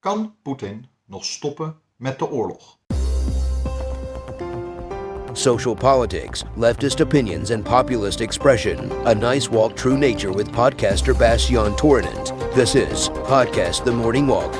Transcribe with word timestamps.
Kan 0.00 0.34
Poetin 0.42 0.86
nog 1.06 1.24
stoppen 1.24 1.76
met 1.96 2.18
de 2.18 2.30
oorlog? 2.30 2.78
Social 5.32 5.74
politics, 5.74 6.42
leftist 6.54 7.00
opinions, 7.00 7.50
and 7.50 7.64
populist 7.64 8.20
expression. 8.20 9.06
A 9.06 9.12
nice 9.12 9.50
walk 9.50 9.76
through 9.76 9.98
nature 9.98 10.36
with 10.36 10.50
podcaster 10.50 11.16
Bastian 11.16 11.76
Torinent. 11.76 12.32
This 12.54 12.74
is 12.74 13.08
Podcast 13.08 13.84
The 13.84 13.92
Morning 13.92 14.28
Walk. 14.28 14.54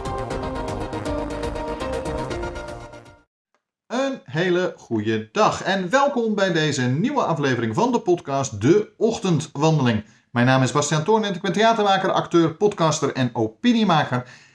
Een 3.86 4.20
hele 4.24 4.74
goede 4.76 5.28
dag 5.32 5.62
en 5.62 5.90
welkom 5.90 6.34
bij 6.34 6.52
deze 6.52 6.82
nieuwe 6.82 7.22
aflevering 7.22 7.74
van 7.74 7.92
de 7.92 8.00
podcast 8.00 8.60
De 8.60 8.92
Ochtendwandeling. 8.96 10.04
Mijn 10.30 10.46
naam 10.46 10.62
is 10.62 10.72
Bastiaan 10.72 11.04
Toornent, 11.04 11.36
ik 11.36 11.42
ben 11.42 11.52
theatermaker, 11.52 12.10
acteur, 12.12 12.54
podcaster 12.54 13.12
en 13.12 13.30
opiniemaker. 13.32 14.48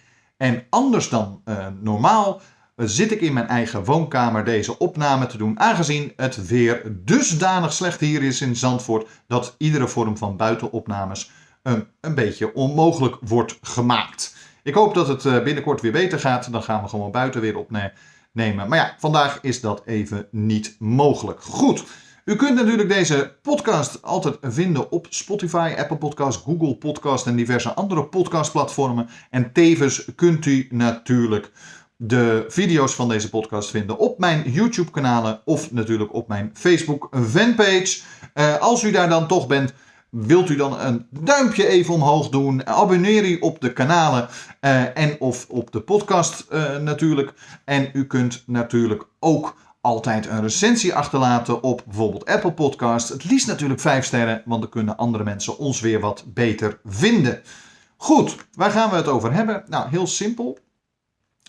En 0.45 0.63
anders 0.69 1.09
dan 1.09 1.41
uh, 1.45 1.67
normaal 1.81 2.41
uh, 2.75 2.87
zit 2.87 3.11
ik 3.11 3.21
in 3.21 3.33
mijn 3.33 3.47
eigen 3.47 3.83
woonkamer 3.83 4.43
deze 4.43 4.77
opname 4.77 5.27
te 5.27 5.37
doen, 5.37 5.59
aangezien 5.59 6.13
het 6.15 6.47
weer 6.47 6.81
dusdanig 7.05 7.73
slecht 7.73 7.99
hier 7.99 8.23
is 8.23 8.41
in 8.41 8.55
Zandvoort 8.55 9.07
dat 9.27 9.55
iedere 9.57 9.87
vorm 9.87 10.17
van 10.17 10.37
buitenopnames 10.37 11.31
uh, 11.63 11.73
een 12.01 12.15
beetje 12.15 12.53
onmogelijk 12.53 13.17
wordt 13.21 13.57
gemaakt. 13.61 14.35
Ik 14.63 14.73
hoop 14.73 14.93
dat 14.93 15.07
het 15.07 15.23
uh, 15.23 15.43
binnenkort 15.43 15.81
weer 15.81 15.91
beter 15.91 16.19
gaat, 16.19 16.51
dan 16.51 16.63
gaan 16.63 16.81
we 16.83 16.89
gewoon 16.89 17.11
buiten 17.11 17.41
weer 17.41 17.57
opnemen. 17.57 18.67
Maar 18.67 18.77
ja, 18.77 18.95
vandaag 18.97 19.39
is 19.41 19.61
dat 19.61 19.81
even 19.85 20.27
niet 20.31 20.75
mogelijk. 20.79 21.41
Goed. 21.41 21.83
U 22.25 22.35
kunt 22.35 22.55
natuurlijk 22.55 22.89
deze 22.89 23.35
podcast 23.41 24.01
altijd 24.01 24.37
vinden 24.41 24.91
op 24.91 25.07
Spotify, 25.09 25.73
Apple 25.77 25.97
Podcast, 25.97 26.43
Google 26.43 26.75
Podcast 26.75 27.27
en 27.27 27.35
diverse 27.35 27.73
andere 27.73 28.05
podcastplatformen. 28.05 29.09
En 29.29 29.51
tevens 29.51 30.05
kunt 30.15 30.45
u 30.45 30.67
natuurlijk 30.71 31.51
de 31.95 32.45
video's 32.47 32.93
van 32.93 33.07
deze 33.07 33.29
podcast 33.29 33.69
vinden 33.69 33.97
op 33.97 34.19
mijn 34.19 34.51
YouTube-kanalen 34.51 35.41
of 35.43 35.71
natuurlijk 35.71 36.13
op 36.13 36.27
mijn 36.27 36.51
Facebook-fanpage. 36.53 38.01
Uh, 38.33 38.57
als 38.57 38.83
u 38.83 38.91
daar 38.91 39.09
dan 39.09 39.27
toch 39.27 39.47
bent, 39.47 39.73
wilt 40.09 40.49
u 40.49 40.55
dan 40.55 40.79
een 40.79 41.05
duimpje 41.09 41.67
even 41.67 41.93
omhoog 41.93 42.29
doen. 42.29 42.67
Abonneer 42.67 43.25
u 43.25 43.37
op 43.39 43.61
de 43.61 43.73
kanalen 43.73 44.27
uh, 44.61 44.97
en 44.97 45.15
of 45.19 45.45
op 45.49 45.71
de 45.71 45.81
podcast 45.81 46.45
uh, 46.51 46.77
natuurlijk. 46.77 47.33
En 47.65 47.89
u 47.93 48.05
kunt 48.05 48.43
natuurlijk 48.45 49.03
ook 49.19 49.55
altijd 49.85 50.27
een 50.27 50.41
recensie 50.41 50.95
achterlaten 50.95 51.63
op 51.63 51.83
bijvoorbeeld 51.85 52.25
Apple 52.25 52.53
Podcast. 52.53 53.09
Het 53.09 53.23
liefst 53.23 53.47
natuurlijk 53.47 53.79
5 53.79 54.05
sterren, 54.05 54.41
want 54.45 54.61
dan 54.61 54.69
kunnen 54.69 54.97
andere 54.97 55.23
mensen 55.23 55.57
ons 55.57 55.79
weer 55.79 55.99
wat 55.99 56.23
beter 56.27 56.79
vinden. 56.85 57.41
Goed, 57.97 58.35
waar 58.53 58.71
gaan 58.71 58.89
we 58.89 58.95
het 58.95 59.07
over 59.07 59.33
hebben? 59.33 59.63
Nou, 59.67 59.89
heel 59.89 60.07
simpel. 60.07 60.57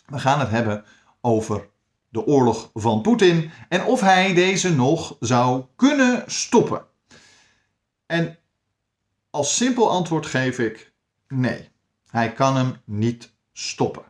We 0.07 0.19
gaan 0.19 0.41
het 0.41 0.51
hebben 0.51 0.85
over 1.21 1.69
de 2.09 2.27
oorlog 2.27 2.71
van 2.75 3.03
Poetin 3.03 3.51
en 3.69 3.85
of 3.85 4.01
hij 4.01 4.35
deze 4.35 4.75
nog 4.75 5.17
zou 5.21 5.65
kunnen 5.77 6.25
stoppen. 6.27 6.83
En 8.07 8.39
als 9.31 9.57
simpel 9.57 9.91
antwoord 9.91 10.27
geef 10.27 10.59
ik 10.59 10.93
nee. 11.29 11.69
Hij 12.11 12.33
kan 12.33 12.57
hem 12.57 12.77
niet 12.85 13.33
stoppen. 13.53 14.05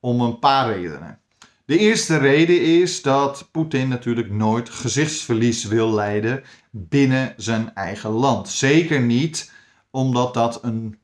Om 0.00 0.20
een 0.20 0.38
paar 0.38 0.72
redenen. 0.72 1.20
De 1.66 1.78
eerste 1.78 2.16
reden 2.16 2.62
is 2.62 3.02
dat 3.02 3.48
Poetin 3.50 3.88
natuurlijk 3.88 4.30
nooit 4.30 4.70
gezichtsverlies 4.70 5.64
wil 5.64 5.94
leiden 5.94 6.42
binnen 6.70 7.34
zijn 7.36 7.74
eigen 7.74 8.10
land. 8.10 8.48
Zeker 8.48 9.00
niet 9.00 9.52
omdat 9.90 10.34
dat 10.34 10.64
een, 10.64 10.98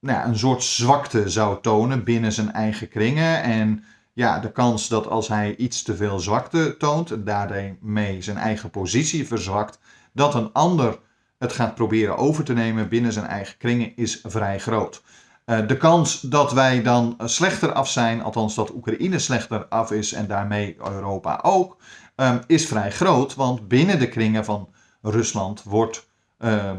nou 0.00 0.18
ja, 0.18 0.26
een 0.26 0.38
soort 0.38 0.62
zwakte 0.62 1.28
zou 1.28 1.62
tonen 1.62 2.04
binnen 2.04 2.32
zijn 2.32 2.52
eigen 2.52 2.88
kringen. 2.88 3.42
En 3.42 3.84
ja, 4.12 4.38
de 4.38 4.52
kans 4.52 4.88
dat 4.88 5.06
als 5.06 5.28
hij 5.28 5.56
iets 5.56 5.82
te 5.82 5.96
veel 5.96 6.18
zwakte 6.18 6.76
toont 6.78 7.10
en 7.10 7.24
daarmee 7.24 8.22
zijn 8.22 8.36
eigen 8.36 8.70
positie 8.70 9.26
verzwakt, 9.26 9.78
dat 10.12 10.34
een 10.34 10.52
ander 10.52 10.98
het 11.38 11.52
gaat 11.52 11.74
proberen 11.74 12.16
over 12.16 12.44
te 12.44 12.52
nemen 12.52 12.88
binnen 12.88 13.12
zijn 13.12 13.26
eigen 13.26 13.56
kringen 13.58 13.96
is 13.96 14.20
vrij 14.22 14.58
groot. 14.58 15.02
Uh, 15.46 15.66
de 15.66 15.76
kans 15.76 16.20
dat 16.20 16.52
wij 16.52 16.82
dan 16.82 17.16
slechter 17.24 17.72
af 17.72 17.88
zijn, 17.88 18.22
althans 18.22 18.54
dat 18.54 18.74
Oekraïne 18.74 19.18
slechter 19.18 19.66
af 19.68 19.90
is 19.90 20.12
en 20.12 20.26
daarmee 20.26 20.76
Europa 20.78 21.40
ook, 21.42 21.76
um, 22.16 22.40
is 22.46 22.66
vrij 22.66 22.90
groot. 22.90 23.34
Want 23.34 23.68
binnen 23.68 23.98
de 23.98 24.08
kringen 24.08 24.44
van 24.44 24.68
Rusland 25.02 25.62
wordt, 25.62 26.08
uh, 26.38 26.70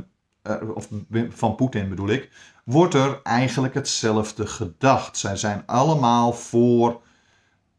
of 0.74 0.88
van 1.30 1.56
Poetin 1.56 1.90
bedoel 1.90 2.10
ik, 2.10 2.30
wordt 2.64 2.94
er 2.94 3.20
eigenlijk 3.24 3.74
hetzelfde 3.74 4.48
gedacht. 4.48 5.18
Zij 5.18 5.36
zijn 5.36 5.64
allemaal 5.66 6.34
voor, 6.34 7.02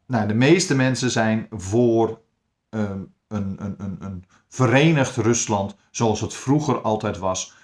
nou 0.05 0.27
de 0.27 0.33
meeste 0.33 0.75
mensen 0.75 1.11
zijn 1.11 1.47
voor 1.49 2.21
um, 2.69 3.13
een, 3.27 3.55
een, 3.59 3.75
een, 3.77 3.97
een 3.99 4.25
verenigd 4.49 5.15
Rusland 5.15 5.75
zoals 5.91 6.21
het 6.21 6.33
vroeger 6.33 6.81
altijd 6.81 7.17
was. 7.17 7.55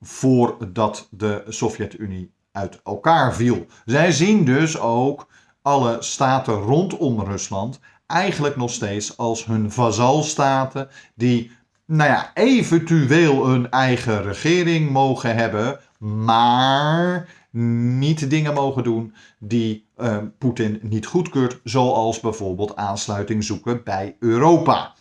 Voordat 0.00 1.08
de 1.10 1.44
Sovjet-Unie 1.48 2.32
uit 2.52 2.80
elkaar 2.84 3.34
viel. 3.34 3.66
Zij 3.84 4.12
zien 4.12 4.44
dus 4.44 4.78
ook 4.78 5.26
alle 5.62 5.96
staten 6.00 6.54
rondom 6.54 7.20
Rusland 7.20 7.80
eigenlijk 8.06 8.56
nog 8.56 8.70
steeds 8.70 9.16
als 9.16 9.44
hun 9.44 9.70
vazalstaten 9.70 10.88
die 11.14 11.50
nou 11.84 12.10
ja, 12.10 12.30
eventueel 12.34 13.48
een 13.48 13.70
eigen 13.70 14.22
regering 14.22 14.90
mogen 14.90 15.34
hebben, 15.34 15.80
maar 16.24 17.28
niet 17.50 18.30
dingen 18.30 18.54
mogen 18.54 18.84
doen 18.84 19.14
die 19.38 19.86
uh, 19.98 20.16
Poetin 20.38 20.78
niet 20.82 21.06
goedkeurt, 21.06 21.60
zoals 21.64 22.20
bijvoorbeeld 22.20 22.76
aansluiting 22.76 23.44
zoeken 23.44 23.80
bij 23.84 24.16
Europa. 24.18 24.94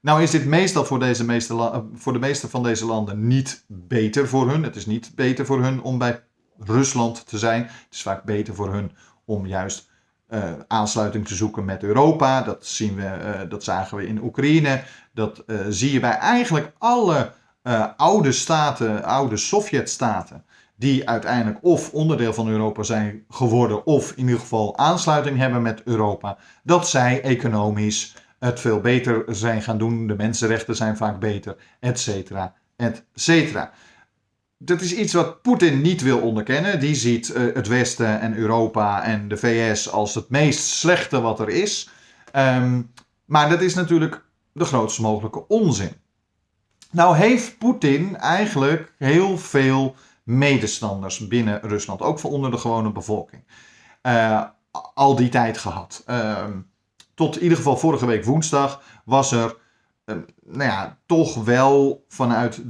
Nou 0.00 0.22
is 0.22 0.30
dit 0.30 0.44
meestal 0.44 0.84
voor, 0.84 0.98
deze 0.98 1.24
meeste 1.24 1.84
voor 1.94 2.12
de 2.12 2.18
meeste 2.18 2.48
van 2.48 2.62
deze 2.62 2.86
landen 2.86 3.26
niet 3.26 3.64
beter 3.66 4.28
voor 4.28 4.50
hun. 4.50 4.62
Het 4.62 4.76
is 4.76 4.86
niet 4.86 5.12
beter 5.14 5.46
voor 5.46 5.62
hun 5.62 5.82
om 5.82 5.98
bij 5.98 6.22
Rusland 6.58 7.26
te 7.26 7.38
zijn. 7.38 7.62
Het 7.62 7.86
is 7.90 8.02
vaak 8.02 8.24
beter 8.24 8.54
voor 8.54 8.72
hun 8.72 8.92
om 9.24 9.46
juist 9.46 9.90
uh, 10.30 10.52
aansluiting 10.66 11.26
te 11.26 11.34
zoeken 11.34 11.64
met 11.64 11.82
Europa. 11.82 12.42
Dat, 12.42 12.66
zien 12.66 12.94
we, 12.94 13.02
uh, 13.02 13.50
dat 13.50 13.64
zagen 13.64 13.96
we 13.96 14.06
in 14.06 14.22
Oekraïne. 14.22 14.82
Dat 15.14 15.44
zie 15.68 15.92
je 15.92 16.00
bij 16.00 16.16
eigenlijk 16.16 16.72
alle 16.78 17.32
oude 17.96 18.32
staten, 18.32 19.04
oude 19.04 19.36
Sovjet-staten, 19.36 20.44
die 20.76 21.08
uiteindelijk 21.08 21.58
of 21.62 21.92
onderdeel 21.92 22.32
van 22.34 22.48
Europa 22.48 22.82
zijn 22.82 23.24
geworden, 23.28 23.86
of 23.86 24.10
in 24.10 24.24
ieder 24.24 24.40
geval 24.40 24.78
aansluiting 24.78 25.38
hebben 25.38 25.62
met 25.62 25.82
Europa, 25.82 26.38
dat 26.62 26.88
zij 26.88 27.22
economisch 27.22 28.14
het 28.38 28.60
veel 28.60 28.80
beter 28.80 29.24
zijn 29.26 29.62
gaan 29.62 29.78
doen. 29.78 30.06
De 30.06 30.14
mensenrechten 30.14 30.76
zijn 30.76 30.96
vaak 30.96 31.20
beter, 31.20 31.56
et 31.80 32.00
cetera, 32.00 32.54
et 32.76 33.04
cetera. 33.14 33.72
Dat 34.58 34.80
is 34.80 34.94
iets 34.94 35.12
wat 35.12 35.42
Poetin 35.42 35.80
niet 35.80 36.02
wil 36.02 36.20
onderkennen. 36.20 36.80
Die 36.80 36.94
ziet 36.94 37.28
uh, 37.28 37.54
het 37.54 37.66
Westen 37.66 38.20
en 38.20 38.36
Europa 38.36 39.02
en 39.02 39.28
de 39.28 39.36
VS 39.36 39.90
als 39.90 40.14
het 40.14 40.28
meest 40.28 40.64
slechte 40.64 41.20
wat 41.20 41.40
er 41.40 41.48
is. 41.48 41.90
Um, 42.36 42.92
maar 43.24 43.48
dat 43.48 43.60
is 43.60 43.74
natuurlijk 43.74 44.24
de 44.52 44.64
grootst 44.64 45.00
mogelijke 45.00 45.46
onzin. 45.48 45.92
Nou 46.90 47.16
heeft 47.16 47.58
Poetin 47.58 48.16
eigenlijk 48.16 48.92
heel 48.98 49.38
veel 49.38 49.94
medestanders 50.22 51.26
binnen 51.26 51.60
Rusland, 51.60 52.02
ook 52.02 52.18
voor 52.18 52.30
onder 52.30 52.50
de 52.50 52.58
gewone 52.58 52.92
bevolking, 52.92 53.44
uh, 54.02 54.44
al 54.94 55.16
die 55.16 55.28
tijd 55.28 55.58
gehad. 55.58 56.04
Uh, 56.06 56.44
tot 57.18 57.36
in 57.36 57.42
ieder 57.42 57.56
geval 57.56 57.76
vorige 57.76 58.06
week 58.06 58.24
woensdag 58.24 58.82
was 59.04 59.32
er 59.32 59.56
uh, 60.04 60.16
nou 60.44 60.62
ja, 60.62 60.98
toch 61.06 61.44
wel 61.44 62.04
vanuit 62.08 62.60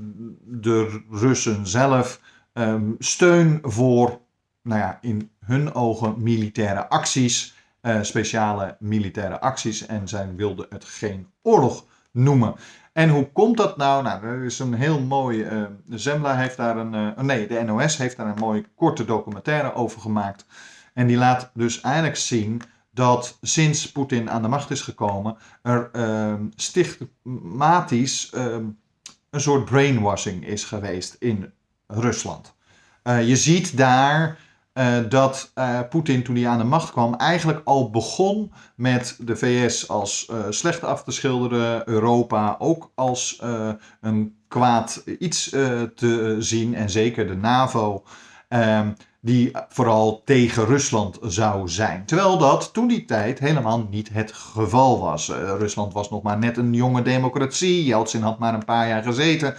de 0.44 1.02
Russen 1.10 1.66
zelf 1.66 2.20
um, 2.52 2.96
steun 2.98 3.58
voor, 3.62 4.20
nou 4.62 4.80
ja, 4.80 4.98
in 5.00 5.30
hun 5.44 5.74
ogen 5.74 6.22
militaire 6.22 6.88
acties, 6.88 7.54
uh, 7.82 8.02
speciale 8.02 8.76
militaire 8.78 9.40
acties. 9.40 9.86
En 9.86 10.08
zij 10.08 10.34
wilden 10.36 10.66
het 10.68 10.84
geen 10.84 11.26
oorlog 11.42 11.84
noemen. 12.12 12.54
En 12.92 13.08
hoe 13.08 13.32
komt 13.32 13.56
dat 13.56 13.76
nou? 13.76 14.02
Nou, 14.02 14.24
er 14.24 14.44
is 14.44 14.58
een 14.58 14.74
heel 14.74 15.00
mooi. 15.00 15.38
Uh, 15.38 15.64
Zembla 15.88 16.36
heeft 16.36 16.56
daar 16.56 16.76
een. 16.76 16.94
Uh, 16.94 17.18
nee, 17.24 17.46
de 17.46 17.62
NOS 17.62 17.96
heeft 17.96 18.16
daar 18.16 18.26
een 18.26 18.38
mooie 18.38 18.64
korte 18.74 19.04
documentaire 19.04 19.74
over 19.74 20.00
gemaakt. 20.00 20.46
En 20.94 21.06
die 21.06 21.16
laat 21.16 21.50
dus 21.54 21.80
eigenlijk 21.80 22.16
zien 22.16 22.62
dat 22.98 23.38
sinds 23.40 23.92
Poetin 23.92 24.30
aan 24.30 24.42
de 24.42 24.48
macht 24.48 24.70
is 24.70 24.80
gekomen, 24.80 25.36
er 25.62 25.90
uh, 25.92 26.34
stichtmatisch 26.54 28.32
uh, 28.34 28.56
een 29.30 29.40
soort 29.40 29.64
brainwashing 29.64 30.46
is 30.46 30.64
geweest 30.64 31.16
in 31.18 31.52
Rusland. 31.86 32.54
Uh, 33.04 33.28
je 33.28 33.36
ziet 33.36 33.76
daar 33.76 34.38
uh, 34.74 34.98
dat 35.08 35.52
uh, 35.54 35.80
Poetin 35.88 36.24
toen 36.24 36.36
hij 36.36 36.48
aan 36.48 36.58
de 36.58 36.64
macht 36.64 36.90
kwam 36.90 37.14
eigenlijk 37.14 37.60
al 37.64 37.90
begon 37.90 38.52
met 38.74 39.16
de 39.20 39.36
VS 39.36 39.88
als 39.88 40.30
slecht 40.48 40.84
af 40.84 41.04
te 41.04 41.10
schilderen, 41.10 41.88
Europa 41.88 42.56
ook 42.58 42.90
als 42.94 43.42
een 44.00 44.36
kwaad 44.48 45.02
iets 45.18 45.48
te 45.94 46.36
zien 46.38 46.74
en 46.74 46.90
zeker 46.90 47.26
de 47.26 47.36
NAVO. 47.36 48.04
Ehm, 48.48 48.90
die 49.20 49.50
vooral 49.68 50.22
tegen 50.24 50.64
Rusland 50.64 51.18
zou 51.22 51.68
zijn. 51.68 52.04
Terwijl 52.04 52.38
dat 52.38 52.72
toen 52.72 52.88
die 52.88 53.04
tijd 53.04 53.38
helemaal 53.38 53.86
niet 53.90 54.08
het 54.12 54.32
geval 54.32 55.00
was. 55.00 55.28
Uh, 55.28 55.36
Rusland 55.36 55.92
was 55.92 56.10
nog 56.10 56.22
maar 56.22 56.38
net 56.38 56.56
een 56.56 56.72
jonge 56.72 57.02
democratie. 57.02 57.84
Yeltsin 57.84 58.22
had 58.22 58.38
maar 58.38 58.54
een 58.54 58.64
paar 58.64 58.88
jaar 58.88 59.02
gezeten. 59.02 59.54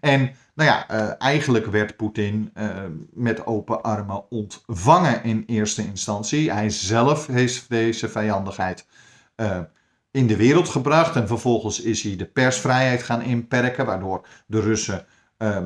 En 0.00 0.30
nou 0.54 0.70
ja, 0.70 0.90
uh, 0.90 1.12
eigenlijk 1.18 1.66
werd 1.66 1.96
Poetin 1.96 2.50
uh, 2.54 2.68
met 3.12 3.46
open 3.46 3.82
armen 3.82 4.30
ontvangen 4.30 5.24
in 5.24 5.44
eerste 5.46 5.84
instantie. 5.84 6.52
Hij 6.52 6.70
zelf 6.70 7.26
heeft 7.26 7.68
deze 7.68 8.08
vijandigheid 8.08 8.86
in 10.10 10.26
de 10.26 10.36
wereld 10.36 10.68
gebracht. 10.68 11.16
En 11.16 11.26
vervolgens 11.26 11.80
is 11.80 12.02
hij 12.02 12.16
de 12.16 12.26
persvrijheid 12.26 13.02
gaan 13.02 13.22
inperken, 13.22 13.86
waardoor 13.86 14.26
de 14.46 14.60
Russen 14.60 15.06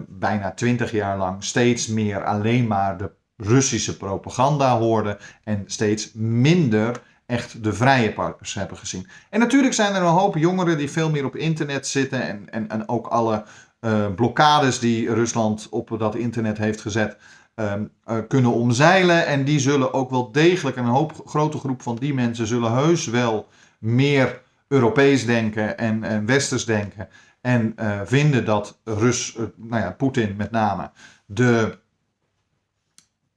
bijna 0.08 0.52
twintig 0.52 0.90
jaar 0.90 1.18
lang 1.18 1.44
steeds 1.44 1.86
meer 1.86 2.24
alleen 2.24 2.66
maar 2.66 2.98
de 2.98 3.10
Russische 3.40 3.96
propaganda 3.96 4.78
hoorden 4.78 5.18
en 5.44 5.62
steeds 5.66 6.12
minder 6.14 7.00
echt 7.26 7.64
de 7.64 7.72
vrije 7.72 8.12
partners 8.12 8.54
hebben 8.54 8.76
gezien. 8.76 9.06
En 9.30 9.40
natuurlijk 9.40 9.74
zijn 9.74 9.94
er 9.94 10.02
een 10.02 10.08
hoop 10.08 10.36
jongeren 10.36 10.78
die 10.78 10.90
veel 10.90 11.10
meer 11.10 11.24
op 11.24 11.36
internet 11.36 11.86
zitten 11.86 12.22
en, 12.22 12.50
en, 12.50 12.68
en 12.68 12.88
ook 12.88 13.06
alle 13.06 13.44
uh, 13.80 14.06
blokkades 14.14 14.78
die 14.78 15.14
Rusland 15.14 15.66
op 15.70 15.94
dat 15.98 16.14
internet 16.14 16.58
heeft 16.58 16.80
gezet. 16.80 17.16
Um, 17.54 17.90
uh, 18.06 18.18
kunnen 18.28 18.52
omzeilen. 18.52 19.26
En 19.26 19.44
die 19.44 19.58
zullen 19.58 19.92
ook 19.92 20.10
wel 20.10 20.32
degelijk, 20.32 20.76
een 20.76 20.84
hoop 20.84 21.22
grote 21.26 21.58
groep 21.58 21.82
van 21.82 21.96
die 21.96 22.14
mensen 22.14 22.46
zullen 22.46 22.72
heus 22.72 23.06
wel 23.06 23.48
meer 23.78 24.42
Europees 24.68 25.26
denken 25.26 25.78
en, 25.78 26.04
en 26.04 26.26
Westers 26.26 26.64
denken. 26.64 27.08
En 27.40 27.74
uh, 27.80 28.00
vinden 28.04 28.44
dat 28.44 28.80
Rus, 28.84 29.36
nou 29.56 29.82
ja, 29.82 29.90
Poetin 29.90 30.34
met 30.36 30.50
name, 30.50 30.90
de 31.26 31.78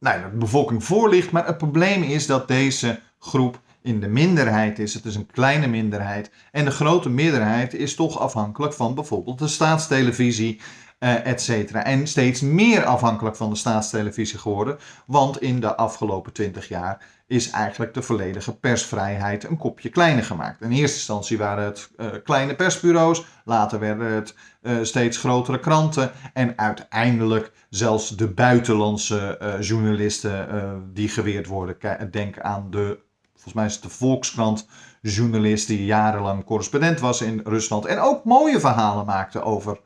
nou, 0.03 0.21
de 0.21 0.37
bevolking 0.37 0.83
voor 0.83 1.09
ligt. 1.09 1.31
Maar 1.31 1.45
het 1.45 1.57
probleem 1.57 2.03
is 2.03 2.25
dat 2.25 2.47
deze 2.47 2.99
groep 3.19 3.61
in 3.81 3.99
de 3.99 4.07
minderheid 4.07 4.79
is. 4.79 4.93
Het 4.93 5.05
is 5.05 5.15
een 5.15 5.31
kleine 5.31 5.67
minderheid. 5.67 6.31
En 6.51 6.65
de 6.65 6.71
grote 6.71 7.09
meerderheid 7.09 7.73
is 7.73 7.95
toch 7.95 8.19
afhankelijk 8.19 8.73
van 8.73 8.95
bijvoorbeeld 8.95 9.39
de 9.39 9.47
staatstelevisie, 9.47 10.61
uh, 10.99 11.25
et 11.25 11.41
cetera. 11.41 11.83
En 11.83 12.07
steeds 12.07 12.41
meer 12.41 12.85
afhankelijk 12.85 13.35
van 13.35 13.49
de 13.49 13.55
staatstelevisie 13.55 14.39
geworden. 14.39 14.77
Want 15.05 15.41
in 15.41 15.59
de 15.59 15.75
afgelopen 15.75 16.33
twintig 16.33 16.67
jaar 16.67 17.05
is 17.33 17.49
eigenlijk 17.49 17.93
de 17.93 18.01
volledige 18.01 18.55
persvrijheid 18.55 19.43
een 19.43 19.57
kopje 19.57 19.89
kleiner 19.89 20.23
gemaakt. 20.23 20.61
In 20.61 20.71
eerste 20.71 20.97
instantie 20.97 21.37
waren 21.37 21.63
het 21.63 21.89
uh, 21.97 22.07
kleine 22.23 22.55
persbureaus, 22.55 23.25
later 23.45 23.79
werden 23.79 24.07
het 24.07 24.35
uh, 24.61 24.77
steeds 24.81 25.17
grotere 25.17 25.59
kranten 25.59 26.11
en 26.33 26.57
uiteindelijk 26.57 27.51
zelfs 27.69 28.09
de 28.09 28.27
buitenlandse 28.27 29.39
uh, 29.41 29.61
journalisten 29.61 30.91
die 30.93 31.09
geweerd 31.09 31.47
worden. 31.47 31.77
Denk 32.11 32.39
aan 32.39 32.67
de, 32.69 32.99
volgens 33.33 33.53
mij 33.53 33.65
is 33.65 33.73
het 33.73 33.83
de 33.83 33.89
Volkskrant 33.89 34.67
journalist 35.01 35.67
die 35.67 35.85
jarenlang 35.85 36.43
correspondent 36.43 36.99
was 36.99 37.21
in 37.21 37.41
Rusland 37.43 37.85
en 37.85 37.99
ook 37.99 38.23
mooie 38.23 38.59
verhalen 38.59 39.05
maakte 39.05 39.41
over 39.41 39.79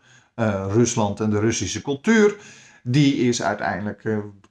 Rusland 0.69 1.19
en 1.19 1.29
de 1.29 1.39
Russische 1.39 1.81
cultuur. 1.81 2.35
Die 2.83 3.15
is 3.15 3.41
uiteindelijk 3.41 4.03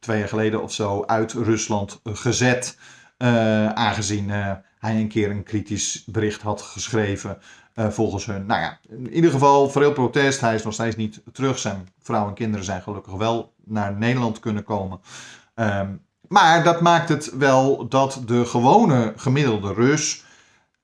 twee 0.07 0.19
jaar 0.19 0.29
geleden 0.29 0.63
of 0.63 0.73
zo 0.73 1.05
uit 1.07 1.33
Rusland 1.33 2.01
gezet. 2.05 2.79
Uh, 3.19 3.69
aangezien 3.69 4.29
uh, 4.29 4.53
hij 4.79 4.97
een 4.97 5.09
keer 5.09 5.31
een 5.31 5.43
kritisch 5.43 6.05
bericht 6.07 6.43
had 6.43 6.63
geschreven 6.63 7.39
volgens 7.75 8.27
hun. 8.27 8.47
Nou 8.47 8.61
ja, 8.61 8.79
in 8.89 9.13
ieder 9.13 9.31
geval 9.31 9.71
veel 9.71 9.93
protest. 9.93 10.41
Hij 10.41 10.55
is 10.55 10.63
nog 10.63 10.73
steeds 10.73 10.97
niet 10.97 11.23
terug. 11.33 11.59
Zijn 11.59 11.89
vrouw 12.03 12.29
en 12.29 12.35
kinderen 12.35 12.65
zijn 12.65 12.83
gelukkig 12.83 13.13
wel 13.13 13.55
naar 13.65 13.97
Nederland 13.97 14.39
kunnen 14.39 14.65
komen. 14.65 15.01
Um, 15.55 16.07
maar 16.29 16.65
dat 16.65 16.81
maakt 16.81 17.09
het 17.09 17.37
wel 17.37 17.89
dat 17.89 18.23
de 18.27 18.45
gewone 18.45 19.13
gemiddelde 19.17 19.73
Rus 19.73 20.25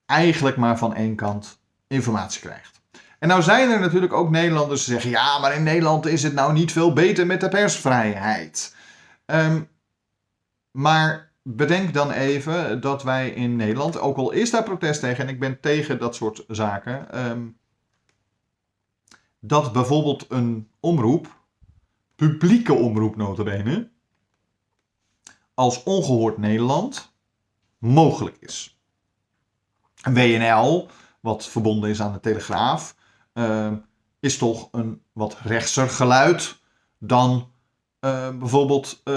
eigenlijk 0.06 0.56
maar 0.56 0.78
van 0.78 0.94
één 0.94 1.14
kant 1.14 1.58
informatie 1.88 2.40
krijgt. 2.40 2.80
En 3.18 3.28
nou 3.28 3.42
zijn 3.42 3.70
er 3.70 3.80
natuurlijk 3.80 4.12
ook 4.12 4.30
Nederlanders 4.30 4.84
die 4.84 4.94
zeggen: 4.94 5.10
ja, 5.10 5.38
maar 5.38 5.54
in 5.54 5.62
Nederland 5.62 6.06
is 6.06 6.22
het 6.22 6.34
nou 6.34 6.52
niet 6.52 6.72
veel 6.72 6.92
beter 6.92 7.26
met 7.26 7.40
de 7.40 7.48
persvrijheid. 7.48 8.75
Um, 9.26 9.69
maar 10.70 11.32
bedenk 11.42 11.94
dan 11.94 12.10
even 12.10 12.80
dat 12.80 13.02
wij 13.02 13.30
in 13.30 13.56
Nederland, 13.56 13.98
ook 13.98 14.16
al 14.16 14.30
is 14.30 14.50
daar 14.50 14.62
protest 14.62 15.00
tegen, 15.00 15.24
en 15.24 15.34
ik 15.34 15.40
ben 15.40 15.60
tegen 15.60 15.98
dat 15.98 16.14
soort 16.14 16.44
zaken, 16.48 17.26
um, 17.30 17.58
dat 19.40 19.72
bijvoorbeeld 19.72 20.26
een 20.28 20.69
omroep, 20.80 21.40
publieke 22.16 22.72
omroep 22.72 23.16
notabene, 23.16 23.90
als 25.54 25.82
ongehoord 25.82 26.38
Nederland 26.38 27.14
mogelijk 27.78 28.36
is. 28.40 28.78
WNL, 30.02 30.88
wat 31.20 31.48
verbonden 31.48 31.90
is 31.90 32.02
aan 32.02 32.12
de 32.12 32.20
Telegraaf, 32.20 32.96
uh, 33.34 33.72
is 34.20 34.38
toch 34.38 34.68
een 34.72 35.02
wat 35.12 35.38
rechtser 35.42 35.88
geluid 35.88 36.60
dan 36.98 37.51
uh, 38.04 38.28
bijvoorbeeld 38.38 39.00
uh, 39.04 39.14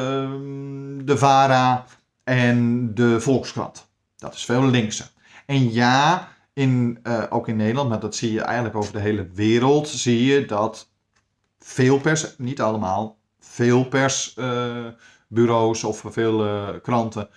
de 1.03 1.17
VARA 1.17 1.85
en 2.23 2.89
de 2.93 3.21
Volkskrant. 3.21 3.87
Dat 4.17 4.33
is 4.33 4.45
veel 4.45 4.65
linkser. 4.65 5.11
En 5.45 5.71
ja, 5.71 6.27
in, 6.53 6.99
uh, 7.03 7.23
ook 7.29 7.47
in 7.47 7.55
Nederland, 7.55 7.89
maar 7.89 7.99
dat 7.99 8.15
zie 8.15 8.31
je 8.31 8.41
eigenlijk 8.41 8.75
over 8.75 8.93
de 8.93 8.99
hele 8.99 9.27
wereld, 9.33 9.87
zie 9.87 10.25
je 10.25 10.45
dat 10.45 10.89
veel 11.59 11.99
pers, 11.99 12.37
niet 12.37 12.61
allemaal, 12.61 13.17
veel 13.39 13.85
persbureaus 13.85 15.83
of 15.83 16.03
veel 16.05 16.63
kranten 16.81 17.29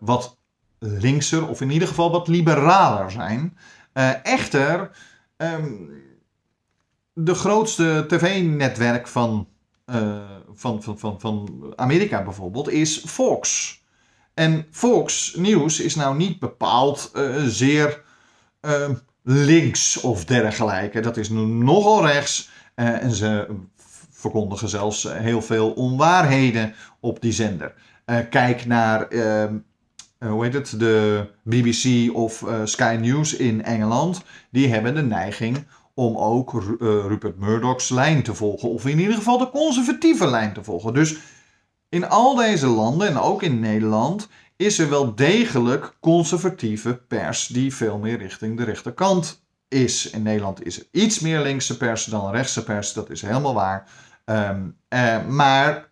wat 0.00 0.36
linkser 0.78 1.48
of 1.48 1.60
in 1.60 1.70
ieder 1.70 1.88
geval 1.88 2.10
wat 2.10 2.28
liberaler 2.28 3.10
zijn. 3.10 3.58
echter, 4.22 4.90
um, 5.36 5.90
de 7.12 7.34
grootste 7.34 8.04
tv-netwerk 8.08 9.08
van 9.08 9.48
van, 10.54 10.82
van, 10.82 10.98
van, 10.98 11.20
van 11.20 11.72
Amerika 11.76 12.22
bijvoorbeeld, 12.22 12.70
is 12.70 13.02
Fox. 13.06 13.76
En 14.34 14.66
Fox 14.70 15.34
Nieuws 15.34 15.80
is 15.80 15.94
nou 15.94 16.16
niet 16.16 16.38
bepaald 16.38 17.10
uh, 17.14 17.44
zeer 17.44 18.02
uh, 18.60 18.88
links 19.22 20.00
of 20.00 20.24
dergelijke. 20.24 21.00
Dat 21.00 21.16
is 21.16 21.30
nogal 21.30 22.06
rechts. 22.06 22.50
en 22.74 23.10
ze 23.10 23.46
verkondigen 24.10 24.68
zelfs 24.68 25.02
heel 25.12 25.42
veel 25.42 25.70
onwaarheden 25.70 26.74
op 27.00 27.20
die 27.20 27.32
zender. 27.32 27.74
kijk 28.30 28.66
naar 28.66 29.08
ehm, 29.08 29.56
hoe 30.18 30.44
heet 30.44 30.54
het, 30.54 30.74
de 30.78 31.26
BBC 31.42 32.14
of 32.14 32.44
Sky 32.64 32.98
News 33.00 33.36
in 33.36 33.64
Engeland. 33.64 34.22
Die 34.50 34.68
hebben 34.68 34.94
de 34.94 35.02
neiging 35.02 35.66
om 35.98 36.16
ook 36.16 36.52
uh, 36.52 36.78
Rupert 36.80 37.38
Murdoch's 37.38 37.88
lijn 37.88 38.22
te 38.22 38.34
volgen. 38.34 38.68
Of 38.68 38.86
in 38.86 38.98
ieder 38.98 39.14
geval 39.14 39.38
de 39.38 39.50
conservatieve 39.50 40.26
lijn 40.26 40.52
te 40.52 40.64
volgen. 40.64 40.94
Dus 40.94 41.18
in 41.88 42.08
al 42.08 42.34
deze 42.34 42.66
landen 42.66 43.08
en 43.08 43.18
ook 43.18 43.42
in 43.42 43.60
Nederland 43.60 44.28
is 44.56 44.78
er 44.78 44.88
wel 44.88 45.14
degelijk 45.14 45.96
conservatieve 46.00 46.94
pers 46.94 47.46
die 47.46 47.74
veel 47.74 47.98
meer 47.98 48.18
richting 48.18 48.56
de 48.56 48.64
rechterkant 48.64 49.44
is. 49.68 50.10
In 50.10 50.22
Nederland 50.22 50.66
is 50.66 50.78
er 50.78 50.86
iets 50.90 51.20
meer 51.20 51.40
linkse 51.40 51.76
pers 51.76 52.04
dan 52.04 52.30
rechtse 52.30 52.64
pers, 52.64 52.92
dat 52.92 53.10
is 53.10 53.22
helemaal 53.22 53.54
waar. 53.54 53.90
Um, 54.24 54.76
uh, 54.88 55.26
maar 55.26 55.88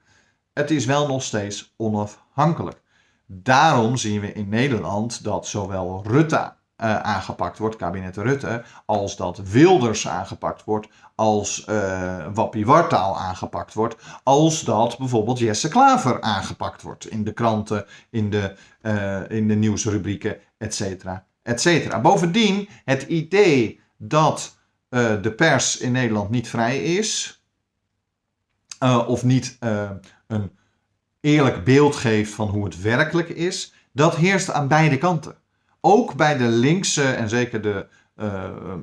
het 0.53 0.71
is 0.71 0.85
wel 0.85 1.07
nog 1.07 1.23
steeds 1.23 1.75
onafhankelijk. 1.77 2.83
Daarom 3.27 3.97
zien 3.97 4.21
we 4.21 4.33
in 4.33 4.49
Nederland 4.49 5.25
dat 5.25 5.47
zowel 5.47 6.03
Rutte 6.07 6.56
uh, 6.83 6.97
aangepakt 7.00 7.59
wordt, 7.59 7.76
kabinet 7.76 8.16
Rutte, 8.16 8.64
als 8.85 9.16
dat 9.16 9.38
Wilders 9.38 10.09
aangepakt 10.09 10.64
wordt, 10.64 10.88
als 11.14 11.66
uh, 11.68 12.26
Wappie 12.35 12.66
Wartaal 12.66 13.18
aangepakt 13.18 13.75
wordt, 13.75 13.97
als 14.23 14.62
dat 14.62 14.99
bijvoorbeeld 14.99 15.38
Jesse 15.38 15.68
Klaver 15.68 16.21
aangepakt 16.21 16.83
wordt 16.83 17.11
in 17.11 17.25
de 17.25 17.33
kranten, 17.33 17.87
in 18.11 18.30
de, 18.30 18.56
uh, 18.83 19.30
in 19.30 19.49
de 19.49 19.54
nieuwsrubrieken, 19.54 20.37
et 20.59 20.75
cetera, 20.75 21.26
et 21.42 21.61
cetera. 21.61 22.00
Bovendien, 22.00 22.68
het 22.85 23.02
idee 23.02 23.80
dat 23.97 24.54
de 25.23 25.33
pers 25.37 25.76
in 25.76 25.92
Nederland 25.92 26.30
niet 26.30 26.49
vrij 26.49 26.83
is, 26.83 27.42
of 29.06 29.25
niet 29.25 29.59
een 30.26 30.50
eerlijk 31.21 31.64
beeld 31.64 31.97
geeft 31.97 32.35
van 32.35 32.49
hoe 32.49 32.64
het 32.64 32.80
werkelijk 32.80 33.28
is, 33.28 33.75
dat 33.92 34.16
heerst 34.16 34.50
aan 34.50 34.68
beide 34.68 34.99
kanten 34.99 35.37
ook 35.87 36.14
bij 36.14 36.37
de 36.37 36.49
linkse 36.49 37.02
en 37.02 37.28
zeker 37.28 37.62
de, 37.62 37.87
uh, 38.16 38.75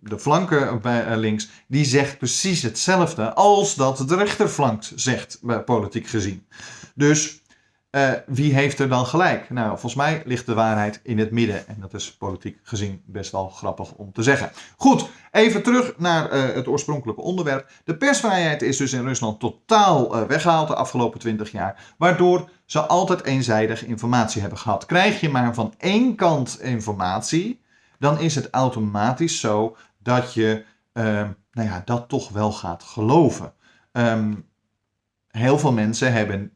de 0.00 0.18
flanken 0.18 0.80
bij 0.80 1.10
uh, 1.10 1.16
links, 1.16 1.48
die 1.68 1.84
zegt 1.84 2.18
precies 2.18 2.62
hetzelfde 2.62 3.34
als 3.34 3.74
dat 3.74 4.04
de 4.08 4.16
rechterflank 4.16 4.82
zegt, 4.94 5.40
politiek 5.64 6.06
gezien. 6.06 6.46
Dus 6.94 7.42
Uh, 7.90 8.12
wie 8.26 8.54
heeft 8.54 8.78
er 8.78 8.88
dan 8.88 9.06
gelijk? 9.06 9.50
Nou, 9.50 9.68
volgens 9.68 9.94
mij 9.94 10.22
ligt 10.24 10.46
de 10.46 10.54
waarheid 10.54 11.00
in 11.02 11.18
het 11.18 11.30
midden. 11.30 11.68
En 11.68 11.76
dat 11.80 11.94
is 11.94 12.16
politiek 12.16 12.58
gezien 12.62 13.02
best 13.06 13.32
wel 13.32 13.48
grappig 13.48 13.92
om 13.92 14.12
te 14.12 14.22
zeggen. 14.22 14.50
Goed, 14.76 15.08
even 15.30 15.62
terug 15.62 15.98
naar 15.98 16.32
uh, 16.32 16.54
het 16.54 16.66
oorspronkelijke 16.66 17.22
onderwerp. 17.22 17.70
De 17.84 17.96
persvrijheid 17.96 18.62
is 18.62 18.76
dus 18.76 18.92
in 18.92 19.04
Rusland 19.04 19.40
totaal 19.40 20.16
uh, 20.16 20.22
weggehaald 20.22 20.68
de 20.68 20.74
afgelopen 20.74 21.20
20 21.20 21.52
jaar. 21.52 21.94
Waardoor 21.98 22.50
ze 22.64 22.80
altijd 22.80 23.24
eenzijdig 23.24 23.84
informatie 23.84 24.40
hebben 24.40 24.58
gehad. 24.58 24.86
Krijg 24.86 25.20
je 25.20 25.28
maar 25.28 25.54
van 25.54 25.74
één 25.78 26.14
kant 26.14 26.60
informatie, 26.60 27.60
dan 27.98 28.18
is 28.18 28.34
het 28.34 28.48
automatisch 28.50 29.40
zo 29.40 29.76
dat 29.98 30.34
je 30.34 30.64
nou 31.52 31.68
ja, 31.68 31.82
dat 31.84 32.08
toch 32.08 32.28
wel 32.28 32.52
gaat 32.52 32.82
geloven. 32.82 33.52
Um, 33.92 34.48
heel 35.28 35.58
veel 35.58 35.72
mensen 35.72 36.12
hebben 36.12 36.52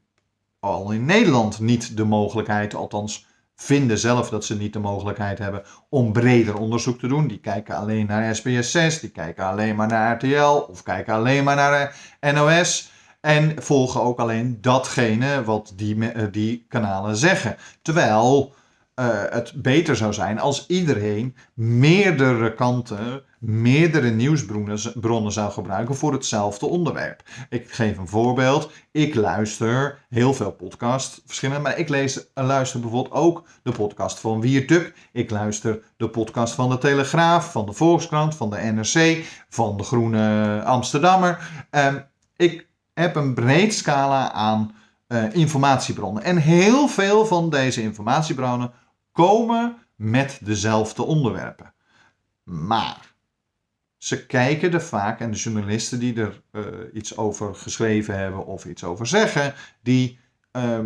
al 0.64 0.90
in 0.90 1.04
Nederland 1.04 1.61
niet 1.61 1.97
de 1.97 2.04
mogelijkheid, 2.04 2.75
althans 2.75 3.26
vinden 3.56 3.99
zelf 3.99 4.28
dat 4.28 4.44
ze 4.44 4.56
niet 4.56 4.73
de 4.73 4.78
mogelijkheid 4.78 5.38
hebben 5.38 5.62
om 5.88 6.12
breder 6.12 6.59
onderzoek 6.59 6.99
te 6.99 7.09
doen. 7.09 7.26
Die 7.26 7.40
kijken 7.40 7.76
alleen 7.76 8.06
naar 8.06 8.37
SBS 8.37 8.71
6, 8.71 9.00
die 9.00 9.11
kijken 9.11 9.44
alleen 9.44 9.76
maar 9.76 9.88
naar 9.88 10.14
RTL 10.14 10.71
of 10.71 10.83
kijken 10.83 11.14
alleen 11.14 11.44
maar 11.44 11.56
naar 11.56 11.97
NOS. 12.35 12.92
En 13.21 13.62
volgen 13.62 14.02
ook 14.02 14.18
alleen 14.18 14.59
datgene 14.61 15.44
wat 15.44 15.73
die, 15.76 16.12
eh, 16.12 16.26
die 16.30 16.66
kanalen 16.68 17.16
zeggen. 17.16 17.56
Terwijl 17.83 18.54
uh, 19.00 19.06
het 19.30 19.52
beter 19.56 19.97
zou 19.97 20.12
zijn 20.12 20.38
als 20.38 20.66
iedereen 20.66 21.37
meerdere 21.54 22.54
kanten, 22.54 23.23
meerdere 23.46 24.10
nieuwsbronnen 24.10 25.32
zou 25.32 25.52
gebruiken 25.52 25.94
voor 25.94 26.12
hetzelfde 26.12 26.66
onderwerp. 26.66 27.22
Ik 27.48 27.70
geef 27.70 27.98
een 27.98 28.08
voorbeeld. 28.08 28.70
Ik 28.90 29.14
luister 29.14 29.98
heel 30.08 30.34
veel 30.34 30.52
podcasts, 30.52 31.22
verschillende, 31.26 31.62
maar 31.62 31.78
ik 31.78 31.88
lees, 31.88 32.26
luister 32.34 32.80
bijvoorbeeld 32.80 33.14
ook 33.14 33.46
de 33.62 33.72
podcast 33.72 34.20
van 34.20 34.40
Wierduk. 34.40 34.94
Ik 35.12 35.30
luister 35.30 35.82
de 35.96 36.08
podcast 36.08 36.54
van 36.54 36.70
de 36.70 36.78
Telegraaf, 36.78 37.52
van 37.52 37.66
de 37.66 37.72
Volkskrant, 37.72 38.36
van 38.36 38.50
de 38.50 38.56
NRC, 38.56 39.24
van 39.48 39.76
de 39.76 39.82
Groene 39.82 40.62
Amsterdammer. 40.64 41.66
Um, 41.70 42.04
ik 42.36 42.68
heb 42.94 43.16
een 43.16 43.34
breed 43.34 43.74
scala 43.74 44.32
aan 44.32 44.74
uh, 45.08 45.34
informatiebronnen. 45.34 46.22
En 46.22 46.36
heel 46.36 46.88
veel 46.88 47.26
van 47.26 47.50
deze 47.50 47.82
informatiebronnen 47.82 48.72
komen 49.12 49.76
met 49.96 50.38
dezelfde 50.42 51.02
onderwerpen. 51.02 51.74
Maar 52.42 53.13
ze 54.04 54.26
kijken 54.26 54.73
er 54.73 54.82
vaak, 54.82 55.20
en 55.20 55.30
de 55.30 55.37
journalisten 55.37 55.99
die 55.99 56.20
er 56.20 56.42
uh, 56.52 56.62
iets 56.92 57.16
over 57.16 57.54
geschreven 57.54 58.18
hebben 58.18 58.46
of 58.46 58.64
iets 58.64 58.84
over 58.84 59.06
zeggen, 59.06 59.54
die 59.82 60.18
uh, 60.52 60.78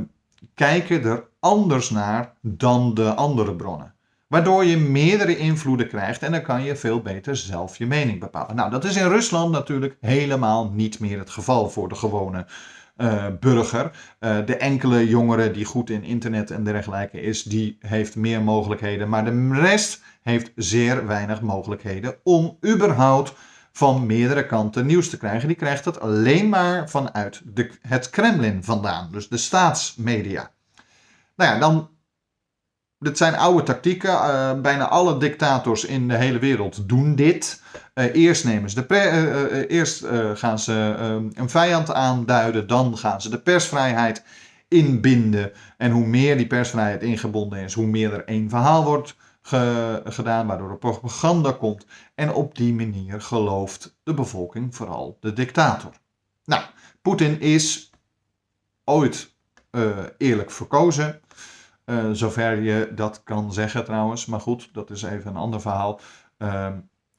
kijken 0.54 1.02
er 1.02 1.24
anders 1.40 1.90
naar 1.90 2.32
dan 2.40 2.94
de 2.94 3.14
andere 3.14 3.54
bronnen. 3.54 3.94
Waardoor 4.26 4.64
je 4.64 4.76
meerdere 4.76 5.36
invloeden 5.36 5.88
krijgt 5.88 6.22
en 6.22 6.32
dan 6.32 6.42
kan 6.42 6.62
je 6.62 6.76
veel 6.76 7.00
beter 7.00 7.36
zelf 7.36 7.78
je 7.78 7.86
mening 7.86 8.20
bepalen. 8.20 8.56
Nou, 8.56 8.70
dat 8.70 8.84
is 8.84 8.96
in 8.96 9.08
Rusland 9.08 9.50
natuurlijk 9.50 9.96
helemaal 10.00 10.70
niet 10.70 11.00
meer 11.00 11.18
het 11.18 11.30
geval 11.30 11.70
voor 11.70 11.88
de 11.88 11.94
gewone 11.94 12.46
uh, 12.98 13.24
burger. 13.40 13.90
Uh, 14.20 14.46
de 14.46 14.56
enkele 14.56 15.08
jongere 15.08 15.50
die 15.50 15.64
goed 15.64 15.90
in 15.90 16.02
internet 16.02 16.50
en 16.50 16.64
dergelijke 16.64 17.20
is, 17.20 17.42
die 17.42 17.78
heeft 17.80 18.16
meer 18.16 18.42
mogelijkheden. 18.42 19.08
Maar 19.08 19.24
de 19.24 19.48
rest 19.52 20.02
heeft 20.22 20.52
zeer 20.54 21.06
weinig 21.06 21.40
mogelijkheden 21.40 22.14
om 22.22 22.58
überhaupt 22.66 23.34
van 23.72 24.06
meerdere 24.06 24.46
kanten 24.46 24.86
nieuws 24.86 25.10
te 25.10 25.18
krijgen. 25.18 25.48
Die 25.48 25.56
krijgt 25.56 25.84
het 25.84 26.00
alleen 26.00 26.48
maar 26.48 26.88
vanuit 26.88 27.42
de, 27.44 27.70
het 27.82 28.10
Kremlin 28.10 28.64
vandaan, 28.64 29.08
dus 29.12 29.28
de 29.28 29.36
staatsmedia. 29.36 30.50
Nou 31.36 31.52
ja, 31.52 31.58
dan 31.58 31.88
dit 32.98 33.16
zijn 33.16 33.36
oude 33.36 33.62
tactieken. 33.62 34.10
Uh, 34.10 34.60
bijna 34.60 34.88
alle 34.88 35.18
dictators 35.18 35.84
in 35.84 36.08
de 36.08 36.16
hele 36.16 36.38
wereld 36.38 36.88
doen 36.88 37.14
dit. 37.14 37.62
Uh, 37.94 38.14
eerst, 38.14 38.44
nemen 38.44 38.70
ze 38.70 38.86
de 38.86 38.94
uh, 38.94 39.76
eerst 39.76 40.04
gaan 40.34 40.58
ze 40.58 40.72
een 41.34 41.50
vijand 41.50 41.92
aanduiden, 41.92 42.66
dan 42.66 42.98
gaan 42.98 43.20
ze 43.20 43.30
de 43.30 43.40
persvrijheid 43.40 44.24
inbinden. 44.68 45.52
En 45.76 45.90
hoe 45.90 46.06
meer 46.06 46.36
die 46.36 46.46
persvrijheid 46.46 47.02
ingebonden 47.02 47.58
is, 47.58 47.74
hoe 47.74 47.86
meer 47.86 48.12
er 48.12 48.24
één 48.24 48.48
verhaal 48.48 48.84
wordt 48.84 49.16
ge 49.42 50.02
gedaan, 50.04 50.46
waardoor 50.46 50.70
er 50.70 50.78
propaganda 50.78 51.52
komt. 51.52 51.86
En 52.14 52.32
op 52.32 52.56
die 52.56 52.74
manier 52.74 53.20
gelooft 53.20 53.96
de 54.02 54.14
bevolking 54.14 54.74
vooral 54.74 55.16
de 55.20 55.32
dictator. 55.32 55.90
Nou, 56.44 56.62
Poetin 57.02 57.40
is 57.40 57.90
ooit 58.84 59.36
eerlijk 60.18 60.50
verkozen. 60.50 61.20
Uh, 61.90 62.10
zover 62.12 62.60
je 62.60 62.92
dat 62.94 63.22
kan 63.24 63.52
zeggen 63.52 63.84
trouwens. 63.84 64.26
Maar 64.26 64.40
goed, 64.40 64.68
dat 64.72 64.90
is 64.90 65.02
even 65.02 65.30
een 65.30 65.36
ander 65.36 65.60
verhaal. 65.60 66.00
Uh, 66.38 66.68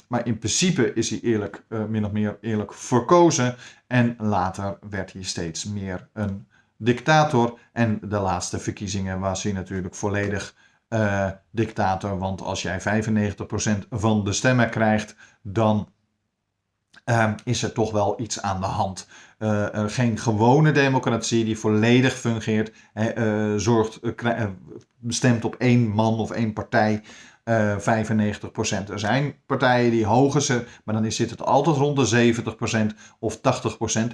maar 0.08 0.26
in 0.26 0.38
principe 0.38 0.94
is 0.94 1.10
hij 1.10 1.20
eerlijk, 1.22 1.66
uh, 1.70 1.86
min 1.86 2.06
of 2.06 2.12
meer 2.12 2.38
eerlijk 2.42 2.74
verkozen. 2.74 3.56
En 3.88 4.16
later 4.20 4.78
werd 4.90 5.14
hij 5.14 5.24
steeds 5.24 5.66
meer 5.66 6.10
een 6.14 6.48
dictator. 6.78 7.60
En 7.74 8.00
de 8.04 8.20
laatste 8.20 8.60
verkiezingen 8.60 9.20
was 9.20 9.44
hij 9.44 9.52
natuurlijk 9.52 9.96
volledig 9.96 10.56
uh, 10.90 11.30
dictator. 11.52 12.18
Want 12.18 12.42
als 12.42 12.62
jij 12.62 13.04
95% 13.04 13.88
van 13.90 14.24
de 14.24 14.34
stemmen 14.34 14.70
krijgt, 14.70 15.16
dan 15.42 15.90
uh, 17.06 17.34
is 17.44 17.64
er 17.64 17.72
toch 17.72 17.92
wel 17.92 18.22
iets 18.22 18.42
aan 18.42 18.62
de 18.62 18.68
hand. 18.68 19.08
Uh, 19.40 19.66
geen 19.88 20.18
gewone 20.18 20.72
democratie 20.72 21.46
die 21.46 21.58
volledig 21.58 22.14
fungeert, 22.14 22.72
uh, 23.18 23.54
zorgt, 23.56 24.00
stemt 25.08 25.46
op 25.46 25.56
één 25.56 25.88
man 25.88 26.20
of 26.20 26.32
één 26.32 26.54
partij 26.54 27.02
95%. 27.50 28.90
Er 28.90 29.00
zijn 29.00 29.34
partijen 29.46 29.92
die 29.92 30.06
hoger 30.06 30.42
zijn, 30.42 30.64
maar 30.84 31.02
dan 31.02 31.12
zit 31.12 31.30
het 31.30 31.46
altijd 31.46 31.76
rond 31.76 32.10
de 32.10 32.34
70% 32.94 32.96
of 33.20 33.38
80%. 33.38 33.42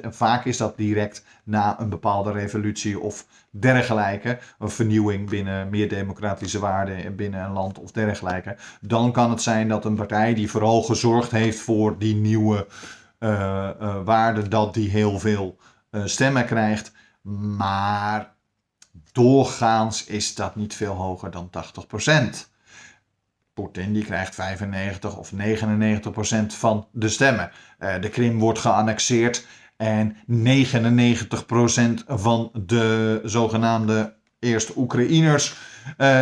En 0.01 0.13
vaak 0.13 0.46
is 0.46 0.58
dat 0.58 0.77
direct 0.77 1.25
na 1.44 1.79
een 1.79 1.89
bepaalde 1.89 2.32
revolutie 2.32 3.00
of 3.00 3.25
dergelijke. 3.50 4.39
Een 4.60 4.70
vernieuwing 4.70 5.29
binnen 5.29 5.70
meer 5.70 5.89
democratische 5.89 6.60
waarden 6.60 7.15
binnen 7.15 7.44
een 7.44 7.53
land 7.53 7.79
of 7.79 7.91
dergelijke. 7.91 8.55
Dan 8.82 9.12
kan 9.12 9.29
het 9.29 9.41
zijn 9.41 9.67
dat 9.67 9.86
een 9.86 9.96
partij 9.96 10.34
die 10.34 10.50
vooral 10.50 10.84
gezorgd 10.84 11.32
heeft 11.32 11.60
voor 11.60 11.98
die 11.98 12.15
nieuwe 12.15 12.55
uh, 12.55 12.62
uh, 12.65 13.05
waarde 14.03 14.48
dat 14.48 14.74
die 14.74 14.89
heel 14.89 15.19
veel 15.19 15.57
uh, 15.91 16.05
stemmen 16.05 16.45
krijgt. 16.45 16.91
Maar 17.57 18.34
doorgaans 19.12 20.05
is 20.05 20.36
dat 20.36 20.55
niet 20.55 20.75
veel 20.75 20.93
hoger 20.93 21.31
dan 21.31 21.50
80%. 21.50 22.53
Poetin 23.53 23.93
die 23.93 24.03
krijgt 24.03 24.36
95 24.36 25.17
of 25.17 25.31
99% 25.31 25.36
van 26.48 26.88
de 26.91 27.10
stemmen. 27.10 27.51
de 27.77 28.10
Krim 28.10 28.39
wordt 28.39 28.60
geannexeerd 28.60 29.48
en 29.77 30.15
99% 30.15 30.17
van 32.07 32.51
de 32.53 33.22
zogenaamde 33.24 34.13
eerst 34.39 34.75
Oekraïners 34.75 35.55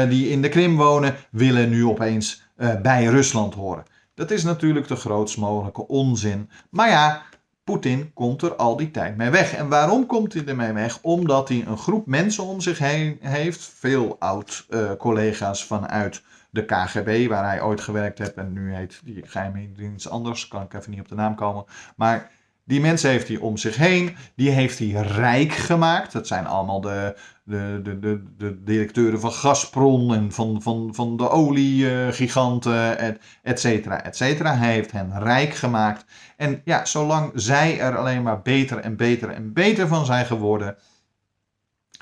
die 0.09 0.29
in 0.29 0.41
de 0.41 0.50
Krim 0.50 0.75
wonen, 0.75 1.15
willen 1.31 1.69
nu 1.69 1.85
opeens 1.85 2.43
bij 2.81 3.05
Rusland 3.05 3.53
horen. 3.53 3.85
Dat 4.13 4.32
is 4.32 4.43
natuurlijk 4.43 4.88
de 4.88 4.96
grootst 4.96 5.38
mogelijke 5.38 5.88
onzin. 5.88 6.50
Maar 6.70 6.89
ja, 6.89 7.24
Poetin 7.63 8.13
komt 8.13 8.41
er 8.41 8.55
al 8.55 8.77
die 8.77 8.91
tijd 8.91 9.17
mee 9.17 9.29
weg. 9.29 9.53
En 9.53 9.70
waarom 9.70 10.05
komt 10.05 10.34
hij 10.34 10.46
ermee 10.46 10.74
weg? 10.74 11.00
Omdat 11.01 11.50
hij 11.50 11.63
een 11.67 11.77
groep 11.77 12.05
mensen 12.05 12.43
om 12.43 12.62
zich 12.62 12.77
heen 12.77 13.17
heeft. 13.22 13.72
Veel 13.75 14.15
oud-collega's 14.20 15.65
vanuit 15.65 16.22
de 16.50 16.65
KGB, 16.65 17.27
waar 17.27 17.46
hij 17.46 17.62
ooit 17.62 17.82
gewerkt 17.82 18.17
heeft. 18.17 18.34
En 18.34 18.53
nu 18.53 18.75
heet 18.75 19.01
die 19.03 19.24
geheime 19.25 19.72
dienst 19.72 20.10
anders. 20.10 20.48
Kan 20.48 20.62
ik 20.62 20.74
even 20.74 20.91
niet 20.91 21.00
op 21.00 21.08
de 21.08 21.15
naam 21.15 21.36
komen. 21.36 21.65
Maar 21.96 22.32
die 22.63 22.82
mensen 22.82 23.10
heeft 23.10 23.27
hij 23.27 23.38
om 23.38 23.58
zich 23.58 23.75
heen. 23.75 24.15
Die 24.36 24.50
heeft 24.50 24.79
hij 24.79 24.88
rijk 24.91 25.51
gemaakt. 25.51 26.12
Dat 26.12 26.27
zijn 26.27 26.48
allemaal 26.48 26.82
de, 26.82 27.15
de, 27.43 27.79
de, 27.83 28.00
de, 28.00 28.35
de 28.38 28.63
directeuren 28.63 29.19
van 29.19 29.31
Gazprom 29.31 30.13
en 30.13 30.31
van, 30.31 30.62
van, 30.62 30.89
van 30.95 31.17
de 31.17 31.29
oliegiganten, 31.29 32.97
et 33.41 33.59
cetera, 33.59 34.03
et 34.03 34.15
cetera. 34.15 34.55
Hij 34.55 34.73
heeft 34.73 34.91
hen 34.91 35.19
rijk 35.19 35.53
gemaakt. 35.53 36.05
En 36.38 36.62
ja, 36.65 36.85
zolang 36.85 37.31
zij 37.33 37.79
er 37.79 37.97
alleen 37.97 38.23
maar 38.23 38.41
beter 38.41 38.77
en 38.77 38.95
beter 38.95 39.29
en 39.29 39.53
beter 39.53 39.88
van 39.88 40.05
zijn 40.05 40.25
geworden, 40.25 40.75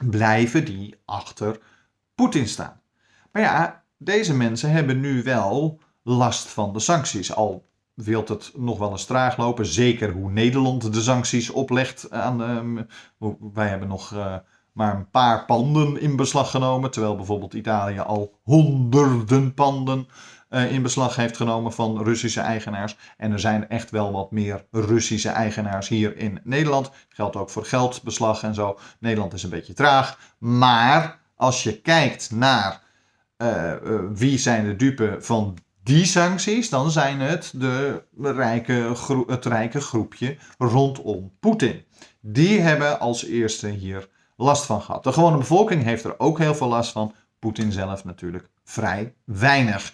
blijven 0.10 0.66
die 0.66 0.96
achter 1.06 1.60
Poetin 2.16 2.48
staan. 2.48 2.82
Maar 3.32 3.42
ja, 3.42 3.84
deze 3.98 4.36
mensen 4.36 4.72
hebben 4.72 5.00
nu 5.00 5.24
wel 5.24 5.80
last 6.04 6.48
van 6.48 6.74
de 6.74 6.80
sancties. 6.80 7.34
Al 7.34 7.70
wilt 7.94 8.30
het 8.30 8.52
nog 8.56 8.78
wel 8.78 8.92
eens 8.92 9.06
traag 9.06 9.38
lopen. 9.38 9.66
Zeker 9.66 10.12
hoe 10.12 10.32
Nederland 10.32 10.94
de 10.94 11.02
sancties 11.02 11.50
oplegt. 11.50 12.12
Aan, 12.12 12.42
uh, 13.20 13.32
wij 13.54 13.68
hebben 13.68 13.88
nog 13.88 14.14
uh, 14.14 14.36
maar 14.74 14.96
een 14.96 15.10
paar 15.10 15.46
panden 15.46 16.02
in 16.02 16.16
beslag 16.16 16.52
genomen. 16.52 16.92
Terwijl 16.92 17.16
bijvoorbeeld 17.16 17.54
Italië 17.54 18.00
al 18.00 18.40
honderden 18.44 19.54
panden 19.54 20.08
eh, 20.50 20.72
in 20.72 20.82
beslag 20.82 21.16
heeft 21.16 21.38
genomen 21.38 21.74
van 21.74 22.04
Russische 22.04 22.42
eigenaars. 22.42 22.98
En 23.18 23.32
er 23.32 23.40
zijn 23.40 23.70
echt 23.70 23.90
wel 23.90 24.12
wat 24.12 24.32
meer 24.32 24.66
Russische 24.72 25.30
eigenaars 25.30 25.88
hier 25.88 26.18
in 26.18 26.40
Nederland. 26.44 26.92
Geldt 27.10 27.36
ook 27.36 27.50
voor 27.50 27.66
geldbeslag 27.66 28.44
en 28.44 28.54
zo. 28.54 28.80
Nederland 29.00 29.34
is 29.34 29.44
een 29.44 29.50
beetje 29.50 29.74
traag. 29.74 30.20
Maar 30.38 31.20
als 31.36 31.64
je 31.64 31.82
kijkt 31.82 32.32
naar 32.32 32.82
uh, 33.38 33.74
uh, 33.84 34.00
wie 34.14 34.38
zijn 34.38 34.66
de 34.66 34.76
dupe 34.76 35.18
van 35.20 35.58
die 35.84 36.06
sancties, 36.06 36.70
dan 36.70 36.92
zijn 36.92 37.20
het 37.20 37.54
de 37.56 38.04
rijke, 38.22 38.96
het 39.28 39.46
rijke 39.46 39.82
groepje 39.82 40.38
rondom 40.58 41.32
Poetin. 41.40 41.84
Die 42.20 42.60
hebben 42.60 43.00
als 43.00 43.26
eerste 43.26 43.68
hier 43.68 44.10
last 44.36 44.66
van 44.66 44.82
gehad. 44.82 45.04
De 45.04 45.12
gewone 45.12 45.38
bevolking 45.38 45.84
heeft 45.84 46.04
er 46.04 46.20
ook 46.20 46.38
heel 46.38 46.56
veel 46.56 46.68
last 46.68 46.92
van. 46.92 47.14
Poetin 47.40 47.72
zelf 47.72 48.04
natuurlijk 48.04 48.50
vrij 48.64 49.14
weinig. 49.26 49.94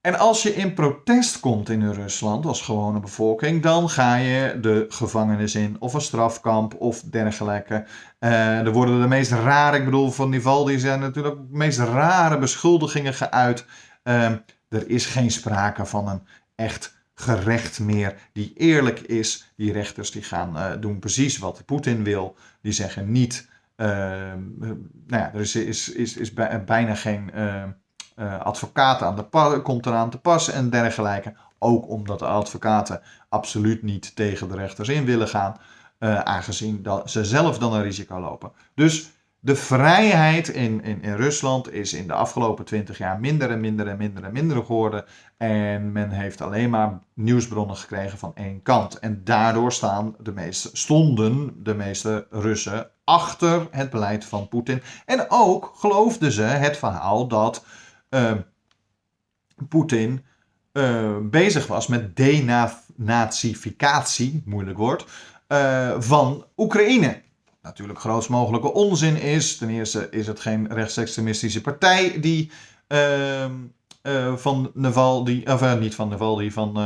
En 0.00 0.18
als 0.18 0.42
je 0.42 0.54
in 0.54 0.74
protest 0.74 1.40
komt 1.40 1.68
in 1.68 1.92
Rusland 1.92 2.46
als 2.46 2.62
gewone 2.62 3.00
bevolking, 3.00 3.62
dan 3.62 3.88
ga 3.90 4.14
je 4.14 4.58
de 4.60 4.86
gevangenis 4.88 5.54
in 5.54 5.76
of 5.78 5.94
een 5.94 6.00
strafkamp 6.00 6.74
of 6.78 7.00
dergelijke. 7.00 7.86
Uh, 8.20 8.58
er 8.58 8.72
worden 8.72 9.00
de 9.00 9.08
meest 9.08 9.30
rare, 9.30 9.76
ik 9.76 9.84
bedoel, 9.84 10.10
van 10.10 10.28
Nivaldi 10.30 10.78
zijn 10.78 11.00
natuurlijk 11.00 11.36
de 11.36 11.56
meest 11.56 11.78
rare 11.78 12.38
beschuldigingen 12.38 13.14
geuit. 13.14 13.66
Uh, 14.04 14.24
er 14.68 14.88
is 14.88 15.06
geen 15.06 15.30
sprake 15.30 15.86
van 15.86 16.08
een 16.08 16.22
echt 16.54 16.93
gerecht 17.14 17.80
meer 17.80 18.14
die 18.32 18.52
eerlijk 18.56 19.00
is. 19.00 19.52
Die 19.56 19.72
rechters 19.72 20.10
die 20.10 20.22
gaan 20.22 20.56
uh, 20.56 20.72
doen 20.80 20.98
precies 20.98 21.38
wat 21.38 21.62
Poetin 21.64 22.04
wil. 22.04 22.36
Die 22.60 22.72
zeggen 22.72 23.12
niet, 23.12 23.48
nou 23.76 24.82
ja, 25.06 25.32
er 25.34 25.40
is, 25.40 25.54
is, 25.54 25.88
is, 25.88 26.16
is 26.16 26.32
bijna 26.64 26.94
geen 26.94 27.30
uh, 27.34 28.40
advocaten 28.40 29.06
aan 29.06 29.16
de 29.16 29.24
pas, 29.24 29.62
komt 29.62 29.86
eraan 29.86 30.10
te 30.10 30.18
pas 30.18 30.50
en 30.50 30.70
dergelijke. 30.70 31.34
Ook 31.58 31.88
omdat 31.88 32.18
de 32.18 32.26
advocaten 32.26 33.00
absoluut 33.28 33.82
niet 33.82 34.16
tegen 34.16 34.48
de 34.48 34.54
rechters 34.54 34.88
in 34.88 35.04
willen 35.04 35.28
gaan, 35.28 35.56
aangezien 36.24 36.82
dat 36.82 37.10
ze 37.10 37.24
zelf 37.24 37.58
dan 37.58 37.72
een 37.74 37.82
risico 37.82 38.20
lopen. 38.20 38.52
Dus 38.74 39.10
de 39.44 39.56
vrijheid 39.56 40.48
in, 40.48 40.82
in, 40.82 41.02
in 41.02 41.14
Rusland 41.14 41.72
is 41.72 41.92
in 41.92 42.06
de 42.06 42.12
afgelopen 42.12 42.64
twintig 42.64 42.98
jaar 42.98 43.20
minder 43.20 43.50
en 43.50 43.60
minder 43.60 43.86
en 43.86 43.96
minder 43.96 44.24
en 44.24 44.32
minder 44.32 44.56
geworden. 44.56 45.04
En 45.36 45.92
men 45.92 46.10
heeft 46.10 46.40
alleen 46.40 46.70
maar 46.70 47.00
nieuwsbronnen 47.14 47.76
gekregen 47.76 48.18
van 48.18 48.32
één 48.34 48.62
kant. 48.62 48.98
En 48.98 49.24
daardoor 49.24 49.72
staan 49.72 50.14
de 50.18 50.32
meeste, 50.32 50.70
stonden 50.72 51.62
de 51.62 51.74
meeste 51.74 52.26
Russen 52.30 52.90
achter 53.04 53.68
het 53.70 53.90
beleid 53.90 54.24
van 54.24 54.48
Poetin. 54.48 54.82
En 55.06 55.26
ook 55.28 55.72
geloofden 55.76 56.32
ze 56.32 56.42
het 56.42 56.76
verhaal 56.76 57.28
dat 57.28 57.64
uh, 58.10 58.32
Poetin 59.68 60.24
uh, 60.72 61.16
bezig 61.22 61.66
was 61.66 61.86
met 61.86 62.16
denazificatie, 62.16 64.42
moeilijk 64.44 64.78
woord, 64.78 65.06
uh, 65.48 65.94
van 65.98 66.46
Oekraïne. 66.56 67.22
Natuurlijk 67.64 67.98
grootst 67.98 68.28
mogelijke 68.28 68.72
onzin 68.72 69.16
is. 69.16 69.56
Ten 69.56 69.68
eerste 69.68 70.08
is 70.10 70.26
het 70.26 70.40
geen 70.40 70.72
rechtsextremistische 70.72 71.60
partij 71.60 72.20
die 72.20 72.50
ehm, 72.86 73.52
van 74.36 74.70
Navalny, 74.74 75.42
of 75.46 75.78
niet 75.78 75.94
van 75.94 76.08
Navalny, 76.08 76.50
van 76.50 76.78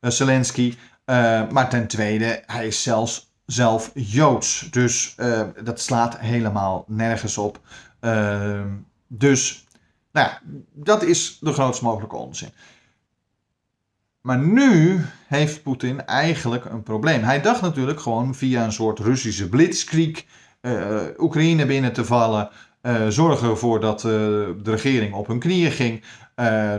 Zelensky. 0.00 0.74
maar 1.50 1.68
ten 1.68 1.86
tweede, 1.86 2.42
hij 2.46 2.66
is 2.66 2.82
zelfs 2.82 3.32
zelf 3.46 3.90
Joods. 3.94 4.68
Dus 4.70 5.14
dat 5.62 5.80
slaat 5.80 6.18
helemaal 6.18 6.84
nergens 6.88 7.38
op. 7.38 7.60
Ehm, 8.00 8.68
dus 9.06 9.64
nou 10.12 10.30
dat 10.72 11.02
is 11.02 11.38
de 11.40 11.52
grootst 11.52 11.82
mogelijke 11.82 12.16
onzin. 12.16 12.50
Maar 14.24 14.38
nu 14.38 15.00
heeft 15.26 15.62
Poetin 15.62 16.06
eigenlijk 16.06 16.64
een 16.64 16.82
probleem. 16.82 17.22
Hij 17.22 17.40
dacht 17.40 17.60
natuurlijk 17.60 18.00
gewoon 18.00 18.34
via 18.34 18.64
een 18.64 18.72
soort 18.72 18.98
Russische 18.98 19.48
blitzkrieg 19.48 20.24
uh, 20.60 21.00
Oekraïne 21.18 21.66
binnen 21.66 21.92
te 21.92 22.04
vallen. 22.04 22.48
Uh, 22.82 23.06
zorgen 23.08 23.48
ervoor 23.48 23.80
dat 23.80 24.04
uh, 24.04 24.10
de 24.10 24.70
regering 24.70 25.14
op 25.14 25.26
hun 25.26 25.38
knieën 25.38 25.70
ging. 25.70 26.04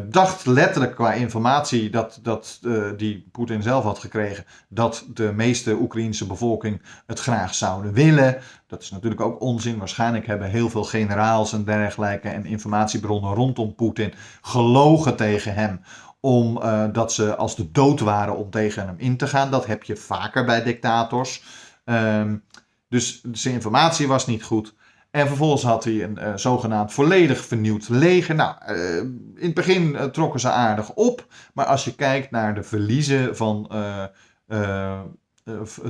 Dacht 0.10 0.46
letterlijk 0.46 0.96
qua 0.96 1.14
informatie 1.14 1.90
dat, 1.90 2.20
dat 2.24 2.60
die 2.98 3.28
Poetin 3.32 3.62
zelf 3.62 3.84
had 3.84 4.00
gekregen, 4.00 4.46
dat 4.70 5.06
de 5.14 5.32
meeste 5.36 5.74
Oekraïnse 5.74 6.28
bevolking 6.28 6.82
het 7.06 7.20
graag 7.20 7.56
zouden 7.56 7.94
willen. 7.94 8.38
Dat 8.68 8.82
is 8.82 8.92
natuurlijk 8.92 9.22
ook 9.22 9.42
onzin. 9.42 9.78
Waarschijnlijk 9.78 10.28
hebben 10.28 10.50
heel 10.50 10.70
veel 10.70 10.84
generaals 10.84 11.54
en 11.54 11.64
dergelijke 11.64 12.30
en 12.30 12.46
informatiebronnen 12.46 13.34
rondom 13.34 13.76
Poetin 13.76 14.14
gelogen 14.42 15.16
tegen 15.16 15.54
hem. 15.54 15.82
Omdat 16.26 16.94
dat 16.94 17.14
ze 17.14 17.36
als 17.36 17.56
de 17.56 17.72
dood 17.72 18.00
waren 18.00 18.38
om 18.38 18.50
tegen 18.50 18.86
hem 18.86 18.96
in 18.98 19.18
te 19.18 19.28
gaan. 19.28 19.52
Dat 19.52 19.66
heb 19.66 19.84
je 19.84 19.96
vaker 19.96 20.46
bij 20.46 20.64
dictators. 20.64 21.44
Um, 21.86 22.44
dus 22.90 23.24
zijn 23.32 23.54
informatie 23.54 24.08
was 24.08 24.28
niet 24.28 24.44
goed. 24.44 24.76
En 25.12 25.28
vervolgens 25.28 25.64
had 25.64 25.84
hij 25.84 26.04
een 26.04 26.18
uh, 26.22 26.32
zogenaamd 26.36 26.94
volledig 26.94 27.46
vernieuwd 27.46 27.90
leger. 27.90 28.36
Nou, 28.36 28.56
uh, 28.70 28.98
in 29.36 29.36
het 29.36 29.54
begin 29.54 29.98
trokken 30.12 30.40
ze 30.40 30.50
aardig 30.50 30.94
op. 30.94 31.26
Maar 31.54 31.66
als 31.66 31.86
je 31.86 31.96
kijkt 31.96 32.32
naar 32.32 32.56
de 32.56 32.64
verliezen 32.64 33.36
van, 33.36 33.72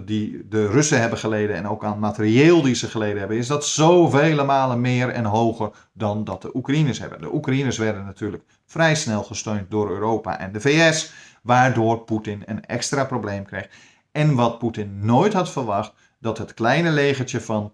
die 0.06 0.48
de 0.48 0.68
Russen 0.68 1.00
hebben 1.00 1.20
geleden. 1.20 1.56
En 1.56 1.68
ook 1.68 1.84
aan 1.84 2.00
materieel 2.00 2.62
die 2.62 2.76
ze 2.76 2.88
geleden 2.88 3.20
hebben. 3.20 3.38
Is 3.38 3.48
dat 3.48 3.66
zoveel 3.66 4.46
malen 4.46 4.82
meer 4.82 5.10
en 5.10 5.26
hoger 5.26 5.72
dan 5.94 6.24
dat 6.24 6.42
de 6.42 6.56
Oekraïners 6.56 7.00
hebben. 7.00 7.22
De 7.22 7.34
Oekraïners 7.34 7.78
werden 7.78 8.06
natuurlijk 8.06 8.44
vrij 8.76 8.96
snel 8.96 9.24
gesteund 9.24 9.72
door 9.72 9.90
Europa 9.90 10.40
en 10.40 10.52
de 10.52 10.62
VS. 10.62 11.14
Waardoor 11.42 12.04
Poetin 12.04 12.44
een 12.46 12.66
extra 12.66 13.06
probleem 13.06 13.46
kreeg. 13.46 13.70
En 14.12 14.36
wat 14.36 14.60
Poetin 14.60 15.06
nooit 15.06 15.34
had 15.34 15.52
verwacht. 15.52 15.94
Dat 16.20 16.38
het 16.38 16.54
kleine 16.54 16.92
legertje 16.92 17.42
van 17.42 17.74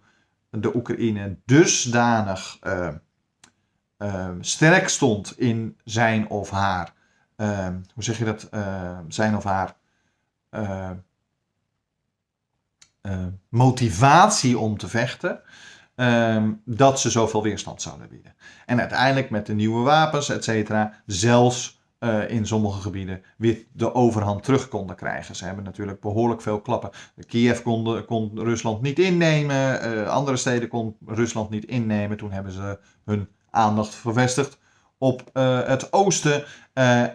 de 0.49 0.75
Oekraïne 0.75 1.37
dusdanig 1.45 2.57
uh, 2.63 2.87
uh, 3.97 4.29
sterk 4.39 4.87
stond 4.89 5.39
in 5.39 5.77
zijn 5.83 6.29
of 6.29 6.49
haar, 6.49 6.93
uh, 7.37 7.67
hoe 7.93 8.03
zeg 8.03 8.17
je 8.17 8.25
dat, 8.25 8.49
zijn 9.07 9.35
of 9.35 9.43
haar 9.43 9.75
motivatie 13.49 14.57
om 14.57 14.77
te 14.77 14.87
vechten, 14.87 15.41
ehm, 16.01 16.51
dat 16.65 16.99
ze 16.99 17.09
zoveel 17.09 17.43
weerstand 17.43 17.81
zouden 17.81 18.09
bieden. 18.09 18.35
En 18.65 18.79
uiteindelijk 18.79 19.29
met 19.29 19.45
de 19.45 19.53
nieuwe 19.53 19.83
wapens, 19.83 20.29
et 20.29 20.43
cetera, 20.43 20.93
zelfs 21.05 21.81
uh, 21.99 22.29
in 22.29 22.47
sommige 22.47 22.81
gebieden 22.81 23.21
weer 23.37 23.65
de 23.73 23.93
overhand 23.93 24.43
terug 24.43 24.67
konden 24.67 24.95
krijgen. 24.95 25.35
Ze 25.35 25.45
hebben 25.45 25.63
natuurlijk 25.63 25.99
behoorlijk 25.99 26.41
veel 26.41 26.61
klappen. 26.61 26.89
Kiev 27.27 27.61
kon, 27.61 28.05
kon 28.05 28.31
Rusland 28.33 28.81
niet 28.81 28.99
innemen, 28.99 29.95
uh, 29.95 30.07
andere 30.07 30.37
steden 30.37 30.67
kon 30.67 30.95
Rusland 31.05 31.49
niet 31.49 31.65
innemen. 31.65 32.17
Toen 32.17 32.31
hebben 32.31 32.51
ze 32.51 32.79
hun 33.05 33.27
aandacht 33.49 33.93
gevestigd 33.93 34.59
op 34.97 35.29
uh, 35.33 35.67
het 35.67 35.93
oosten. 35.93 36.43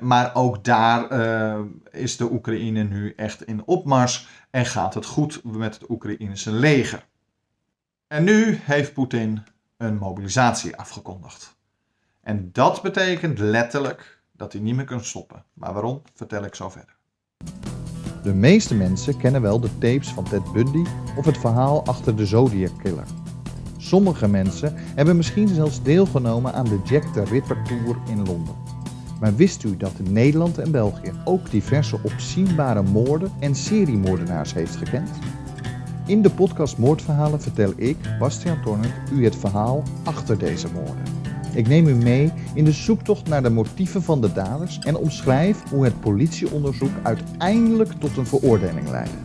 maar 0.00 0.30
ook 0.34 0.64
daar 0.64 1.10
is 1.90 2.16
de 2.16 2.32
Oekraïne 2.32 2.82
nu 2.82 3.12
echt 3.16 3.42
in 3.42 3.62
opmars 3.64 4.28
en 4.50 4.66
gaat 4.66 4.94
het 4.94 5.06
goed 5.06 5.40
met 5.44 5.74
het 5.74 5.90
Oekraïnse 5.90 6.52
leger. 6.52 7.06
En 8.08 8.24
nu 8.24 8.58
heeft 8.62 8.92
Poetin 8.92 9.42
een 9.76 9.96
mobilisatie 9.96 10.76
afgekondigd. 10.76 11.56
En 12.20 12.48
dat 12.52 12.82
betekent 12.82 13.38
letterlijk 13.38 14.20
dat 14.32 14.52
hij 14.52 14.62
niet 14.62 14.76
meer 14.76 14.84
kan 14.84 15.04
stoppen. 15.04 15.44
Maar 15.52 15.72
waarom, 15.72 16.02
vertel 16.14 16.44
ik 16.44 16.54
zo 16.54 16.68
verder. 16.68 16.96
De 18.22 18.34
meeste 18.34 18.74
mensen 18.74 19.16
kennen 19.16 19.42
wel 19.42 19.60
de 19.60 19.78
tapes 19.78 20.08
van 20.08 20.24
Ted 20.24 20.52
Bundy 20.52 20.84
of 21.16 21.24
het 21.24 21.38
verhaal 21.38 21.84
achter 21.84 22.16
de 22.16 22.26
Zodiac 22.26 22.78
Killer. 22.82 23.06
Sommige 23.76 24.28
mensen 24.28 24.74
hebben 24.76 25.16
misschien 25.16 25.48
zelfs 25.48 25.82
deelgenomen 25.82 26.52
aan 26.52 26.64
de 26.64 26.80
Jack 26.84 27.02
the 27.02 27.24
Ripper 27.24 27.62
Tour 27.64 27.96
in 28.08 28.26
Londen. 28.26 28.54
Maar 29.20 29.36
wist 29.36 29.64
u 29.64 29.76
dat 29.76 29.98
Nederland 29.98 30.58
en 30.58 30.70
België 30.70 31.12
ook 31.24 31.50
diverse 31.50 31.98
opzienbare 32.02 32.82
moorden 32.82 33.32
en 33.40 33.54
seriemoordenaars 33.54 34.54
heeft 34.54 34.76
gekend? 34.76 35.10
In 36.06 36.22
de 36.22 36.30
podcast 36.30 36.78
Moordverhalen 36.78 37.40
vertel 37.40 37.72
ik, 37.76 37.96
Bastiaan 38.18 38.62
Tornert, 38.62 39.10
u 39.10 39.24
het 39.24 39.36
verhaal 39.36 39.82
achter 40.04 40.38
deze 40.38 40.72
moorden. 40.72 41.04
Ik 41.54 41.68
neem 41.68 41.86
u 41.86 41.94
mee 41.94 42.32
in 42.54 42.64
de 42.64 42.72
zoektocht 42.72 43.28
naar 43.28 43.42
de 43.42 43.50
motieven 43.50 44.02
van 44.02 44.20
de 44.20 44.32
daders 44.32 44.78
en 44.78 44.96
omschrijf 44.96 45.68
hoe 45.70 45.84
het 45.84 46.00
politieonderzoek 46.00 46.90
uiteindelijk 47.02 47.92
tot 47.92 48.16
een 48.16 48.26
veroordeling 48.26 48.88
leidde. 48.88 49.16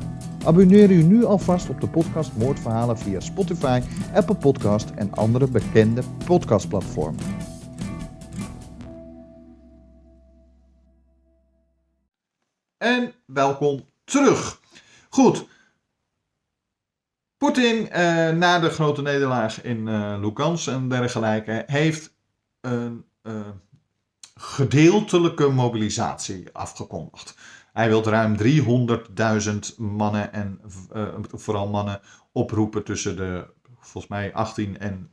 Abonneer 0.46 0.92
u 0.92 1.04
nu 1.04 1.26
alvast 1.26 1.70
op 1.70 1.82
de 1.82 1.88
podcast 1.88 2.32
Moordverhalen 2.38 2.98
via 2.98 3.20
Spotify, 3.20 3.82
Apple 4.14 4.36
Podcast 4.36 4.90
en 4.90 5.14
andere 5.14 5.48
bekende 5.48 6.04
podcastplatformen. 6.26 7.26
En 12.78 13.14
welkom 13.26 13.82
terug. 14.04 14.62
Goed. 15.10 15.50
Poetin, 17.42 17.90
eh, 17.90 18.30
na 18.30 18.60
de 18.60 18.70
grote 18.70 19.02
nederlaag 19.02 19.64
in 19.64 19.88
uh, 19.88 20.68
en 20.68 20.90
dergelijke, 20.90 21.64
heeft 21.68 22.14
een 22.62 23.06
uh, 23.24 23.48
gedeeltelijke 24.36 25.48
mobilisatie 25.48 26.50
afgekondigd. 26.52 27.36
Hij 27.74 27.88
wil 27.88 28.04
ruim 28.04 28.38
300.000 28.38 29.78
mannen 29.78 30.34
en 30.34 30.62
vooral 31.32 31.68
mannen 31.68 32.02
oproepen 32.32 32.84
tussen 32.84 33.16
de 33.16 33.48
volgens 33.80 34.08
mij 34.08 34.34
18 34.34 34.80
en 34.80 35.10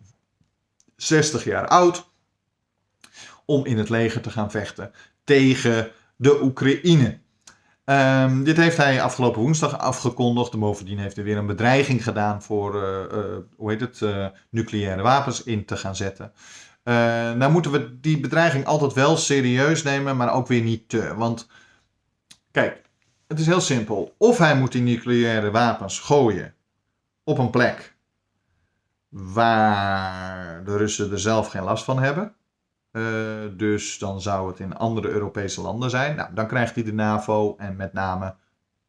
60 0.97 1.45
jaar 1.45 1.69
oud. 1.69 2.11
Om 3.45 3.65
in 3.65 3.79
het 3.79 3.89
leger 3.89 4.21
te 4.21 4.31
gaan 4.31 4.51
vechten 4.51 4.93
tegen 5.25 5.91
de 6.17 6.43
Oekraïne. 6.43 7.21
Um, 7.91 8.45
dit 8.45 8.57
heeft 8.57 8.77
hij 8.77 9.03
afgelopen 9.03 9.41
woensdag 9.41 9.79
afgekondigd. 9.79 10.59
bovendien 10.59 10.99
heeft 10.99 11.17
hij 11.17 11.25
weer 11.25 11.37
een 11.37 11.47
bedreiging 11.47 12.03
gedaan 12.03 12.43
voor 12.43 12.75
uh, 12.75 13.37
hoe 13.57 13.71
heet 13.71 13.81
het, 13.81 14.01
uh, 14.01 14.27
nucleaire 14.51 15.03
wapens 15.03 15.43
in 15.43 15.65
te 15.65 15.77
gaan 15.77 15.97
zetten. 15.97 16.33
nou 17.39 17.51
moeten 17.53 17.71
we 17.71 18.01
die 18.01 18.21
bedreiging 18.21 18.65
altijd 18.65 18.93
wel 18.93 19.17
serieus 19.17 19.83
nemen, 19.83 20.17
maar 20.17 20.33
ook 20.33 20.47
weer 20.47 20.63
niet 20.63 20.89
te. 20.89 21.15
Want 21.17 21.49
kijk, 22.51 22.83
het 23.27 23.39
is 23.39 23.47
heel 23.47 23.61
simpel. 23.61 24.15
Of 24.19 24.39
hij 24.39 24.57
moet 24.57 24.73
die 24.73 24.83
nucleaire 24.83 25.51
wapens 25.51 26.01
gooien 26.01 26.55
op 27.25 27.39
een 27.39 27.51
plek 27.51 27.97
waar 29.09 30.65
de 30.65 30.77
Russen 30.77 31.13
er 31.13 31.21
zelf 31.21 31.49
geen 31.49 31.63
last 31.63 31.85
van 31.85 31.99
hebben. 31.99 32.35
Uh, 32.93 33.03
dus 33.57 33.99
dan 33.99 34.21
zou 34.21 34.49
het 34.49 34.61
in 34.61 34.77
andere 34.77 35.09
Europese 35.09 35.61
landen 35.61 35.91
zijn. 35.91 36.17
Nou, 36.17 36.35
dan 36.35 36.47
krijgt 36.47 36.75
hij 36.75 36.85
de 36.85 36.93
NAVO 36.93 37.57
en 37.57 37.77
met 37.77 37.93
name 37.93 38.35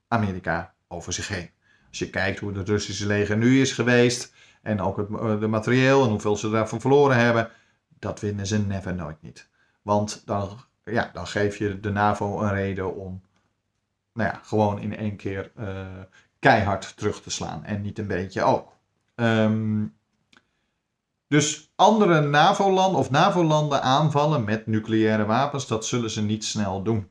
Amerika 0.08 0.74
over 0.88 1.14
zich 1.14 1.28
heen. 1.28 1.50
Als 1.90 2.00
je 2.00 2.10
kijkt 2.10 2.40
hoe 2.40 2.58
het 2.58 2.68
Russische 2.68 3.08
leger 3.08 3.38
nu 3.38 3.62
is 3.62 3.72
geweest 3.72 4.34
en 4.62 4.82
ook 4.82 4.98
het 4.98 5.40
de 5.42 5.48
materieel 5.48 6.04
en 6.04 6.10
hoeveel 6.10 6.38
ze 6.38 6.50
daarvan 6.50 6.82
verloren 6.82 7.18
hebben, 7.18 7.50
dat 8.00 8.20
winnen 8.20 8.48
ze 8.48 8.60
never 8.60 8.96
nooit 8.96 9.22
niet. 9.22 9.50
Want 9.82 10.22
dan, 10.26 10.58
ja, 10.84 11.10
dan 11.14 11.28
geef 11.28 11.58
je 11.58 11.80
de 11.80 11.92
NAVO 11.92 12.42
een 12.42 12.54
reden 12.54 12.96
om 12.96 13.22
nou 14.14 14.30
ja, 14.30 14.40
gewoon 14.44 14.80
in 14.80 14.98
één 14.98 15.16
keer 15.16 15.52
uh, 15.60 15.88
keihard 16.40 16.98
terug 16.98 17.22
te 17.22 17.30
slaan 17.30 17.64
en 17.64 17.82
niet 17.82 18.00
een 18.00 18.08
beetje 18.08 18.44
ook. 18.44 18.78
Um, 19.16 19.98
dus 21.30 21.72
andere 21.76 22.22
NAVO-landen 22.22 23.00
of 23.00 23.10
NAVO-landen 23.10 23.82
aanvallen 23.82 24.44
met 24.44 24.68
nucleaire 24.68 25.26
wapens, 25.26 25.68
dat 25.68 25.86
zullen 25.86 26.10
ze 26.10 26.22
niet 26.22 26.46
snel 26.46 26.84
doen. 26.84 27.10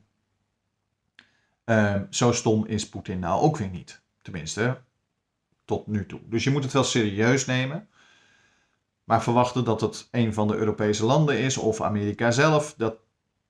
Uh, 1.65 1.95
zo 2.09 2.31
stom 2.31 2.65
is 2.65 2.89
Poetin 2.89 3.19
nou 3.19 3.41
ook 3.41 3.57
weer 3.57 3.69
niet. 3.69 4.01
Tenminste, 4.21 4.81
tot 5.65 5.87
nu 5.87 6.05
toe. 6.05 6.19
Dus 6.23 6.43
je 6.43 6.49
moet 6.49 6.63
het 6.63 6.73
wel 6.73 6.83
serieus 6.83 7.45
nemen. 7.45 7.89
Maar 9.03 9.23
verwachten 9.23 9.63
dat 9.63 9.81
het 9.81 10.07
een 10.11 10.33
van 10.33 10.47
de 10.47 10.55
Europese 10.55 11.05
landen 11.05 11.39
is 11.39 11.57
of 11.57 11.81
Amerika 11.81 12.31
zelf, 12.31 12.73
dat, 12.77 12.95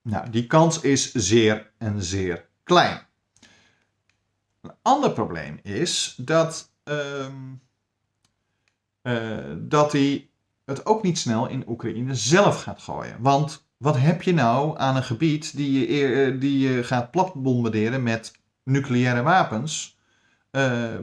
nou, 0.02 0.30
die 0.30 0.46
kans 0.46 0.80
is 0.80 1.12
zeer 1.12 1.72
en 1.78 2.02
zeer 2.02 2.48
klein. 2.64 3.06
Een 4.60 4.74
ander 4.82 5.12
probleem 5.12 5.58
is 5.62 6.14
dat, 6.16 6.72
uh, 6.84 7.26
dat 9.58 9.92
hij 9.92 10.29
het 10.70 10.86
ook 10.86 11.02
niet 11.02 11.18
snel 11.18 11.48
in 11.48 11.64
Oekraïne 11.68 12.14
zelf 12.14 12.62
gaat 12.62 12.82
gooien. 12.82 13.16
Want 13.20 13.68
wat 13.76 13.96
heb 13.98 14.22
je 14.22 14.34
nou 14.34 14.78
aan 14.78 14.96
een 14.96 15.02
gebied 15.02 15.56
die 15.56 15.88
je, 15.88 16.06
eh, 16.06 16.40
die 16.40 16.68
je 16.68 16.84
gaat 16.84 17.10
platbombarderen 17.10 18.02
met 18.02 18.32
nucleaire 18.64 19.22
wapens? 19.22 19.98
Uh, 20.52 20.94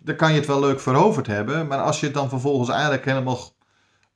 dan 0.00 0.16
kan 0.16 0.32
je 0.32 0.38
het 0.38 0.46
wel 0.46 0.60
leuk 0.60 0.80
veroverd 0.80 1.26
hebben, 1.26 1.66
maar 1.66 1.78
als 1.78 2.00
je 2.00 2.06
het 2.06 2.14
dan 2.14 2.28
vervolgens 2.28 2.68
eigenlijk 2.68 3.04
helemaal 3.04 3.56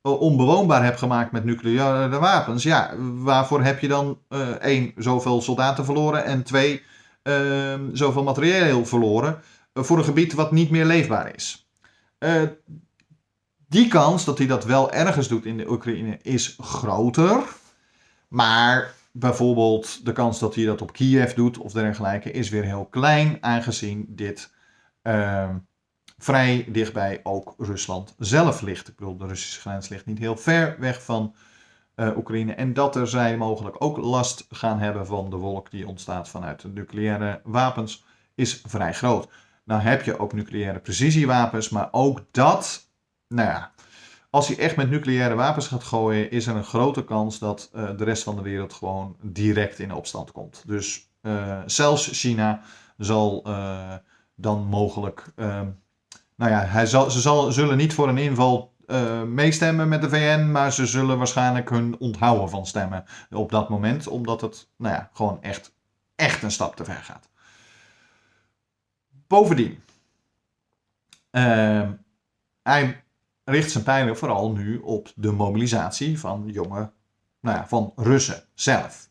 onbewoonbaar 0.01 0.83
hebt 0.83 0.99
gemaakt 0.99 1.31
met 1.31 1.43
nucleaire 1.43 2.19
wapens, 2.19 2.63
ja, 2.63 2.93
waarvoor 2.97 3.63
heb 3.63 3.79
je 3.79 3.87
dan 3.87 4.19
één, 4.59 4.93
zoveel 4.97 5.41
soldaten 5.41 5.85
verloren 5.85 6.25
en 6.25 6.43
twee, 6.43 6.81
uh, 7.23 7.79
zoveel 7.93 8.23
materieel 8.23 8.85
verloren 8.85 9.41
voor 9.73 9.97
een 9.97 10.03
gebied 10.03 10.33
wat 10.33 10.51
niet 10.51 10.69
meer 10.69 10.85
leefbaar 10.85 11.35
is? 11.35 11.67
Die 13.73 13.87
kans 13.87 14.25
dat 14.25 14.37
hij 14.37 14.47
dat 14.47 14.65
wel 14.65 14.91
ergens 14.91 15.27
doet 15.27 15.45
in 15.45 15.57
de 15.57 15.69
Oekraïne 15.69 16.17
is 16.21 16.55
groter. 16.59 17.43
Maar 18.27 18.93
bijvoorbeeld 19.11 20.05
de 20.05 20.11
kans 20.11 20.39
dat 20.39 20.55
hij 20.55 20.65
dat 20.65 20.81
op 20.81 20.93
Kiev 20.93 21.33
doet 21.33 21.57
of 21.57 21.71
dergelijke 21.71 22.31
is 22.31 22.49
weer 22.49 22.63
heel 22.63 22.85
klein, 22.85 23.37
aangezien 23.41 24.05
dit 24.09 24.53
uh, 25.03 25.49
vrij 26.17 26.65
dichtbij 26.69 27.19
ook 27.23 27.53
Rusland 27.57 28.15
zelf 28.17 28.61
ligt. 28.61 28.87
Ik 28.87 28.95
bedoel, 28.95 29.17
de 29.17 29.27
Russische 29.27 29.59
grens 29.59 29.89
ligt 29.89 30.05
niet 30.05 30.19
heel 30.19 30.37
ver 30.37 30.75
weg 30.79 31.03
van 31.03 31.35
uh, 31.95 32.17
Oekraïne. 32.17 32.53
En 32.53 32.73
dat 32.73 32.95
er 32.95 33.07
zij 33.07 33.37
mogelijk 33.37 33.75
ook 33.79 33.97
last 33.97 34.45
gaan 34.49 34.79
hebben 34.79 35.05
van 35.05 35.29
de 35.29 35.35
wolk 35.35 35.71
die 35.71 35.87
ontstaat 35.87 36.29
vanuit 36.29 36.61
de 36.61 36.67
nucleaire 36.67 37.41
wapens, 37.43 38.05
is 38.35 38.61
vrij 38.65 38.93
groot. 38.93 39.27
Nou 39.63 39.81
heb 39.81 40.03
je 40.03 40.19
ook 40.19 40.33
nucleaire 40.33 40.79
precisiewapens, 40.79 41.69
maar 41.69 41.87
ook 41.91 42.25
dat 42.31 42.91
nou 43.33 43.49
ja, 43.49 43.71
als 44.29 44.47
hij 44.47 44.57
echt 44.57 44.75
met 44.75 44.89
nucleaire 44.89 45.35
wapens 45.35 45.67
gaat 45.67 45.83
gooien, 45.83 46.31
is 46.31 46.47
er 46.47 46.55
een 46.55 46.63
grote 46.63 47.03
kans 47.03 47.39
dat 47.39 47.69
uh, 47.75 47.89
de 47.97 48.03
rest 48.03 48.23
van 48.23 48.35
de 48.35 48.41
wereld 48.41 48.73
gewoon 48.73 49.15
direct 49.21 49.79
in 49.79 49.93
opstand 49.93 50.31
komt. 50.31 50.63
Dus 50.67 51.09
uh, 51.21 51.61
zelfs 51.65 52.09
China 52.11 52.61
zal 52.97 53.43
uh, 53.47 53.93
dan 54.35 54.65
mogelijk. 54.65 55.31
Ehm, 55.35 55.67
nou 56.35 56.51
ja, 56.51 56.65
hij 56.65 56.85
zal, 56.85 57.11
ze 57.11 57.19
zal, 57.19 57.51
zullen 57.51 57.77
niet 57.77 57.93
voor 57.93 58.07
een 58.07 58.17
inval 58.17 58.71
meestemmen 59.27 59.89
met 59.89 60.01
de 60.01 60.09
VN, 60.09 60.51
maar 60.51 60.73
ze 60.73 60.85
zullen 60.85 61.17
waarschijnlijk 61.17 61.69
hun 61.69 61.95
onthouden 61.99 62.49
van 62.49 62.65
stemmen 62.65 63.05
op 63.31 63.51
dat 63.51 63.69
moment, 63.69 64.07
omdat 64.07 64.41
het 64.41 64.67
nou 64.77 64.95
ja, 64.95 65.09
gewoon 65.13 65.41
echt, 65.41 65.73
echt 66.15 66.43
een 66.43 66.51
stap 66.51 66.75
te 66.75 66.83
ver 66.83 67.03
gaat. 67.03 67.29
Bovendien, 69.27 69.83
ehm, 71.31 71.91
hij 72.63 73.02
richt 73.43 73.71
zijn 73.71 73.83
pijlen 73.83 74.17
vooral 74.17 74.51
nu 74.51 74.77
op 74.77 75.11
de 75.15 75.31
mobilisatie 75.31 76.19
van 76.19 76.43
jonge, 76.45 76.91
nou 77.39 77.57
ja, 77.57 77.67
van 77.67 77.93
Russen 77.95 78.43
zelf. 78.53 79.09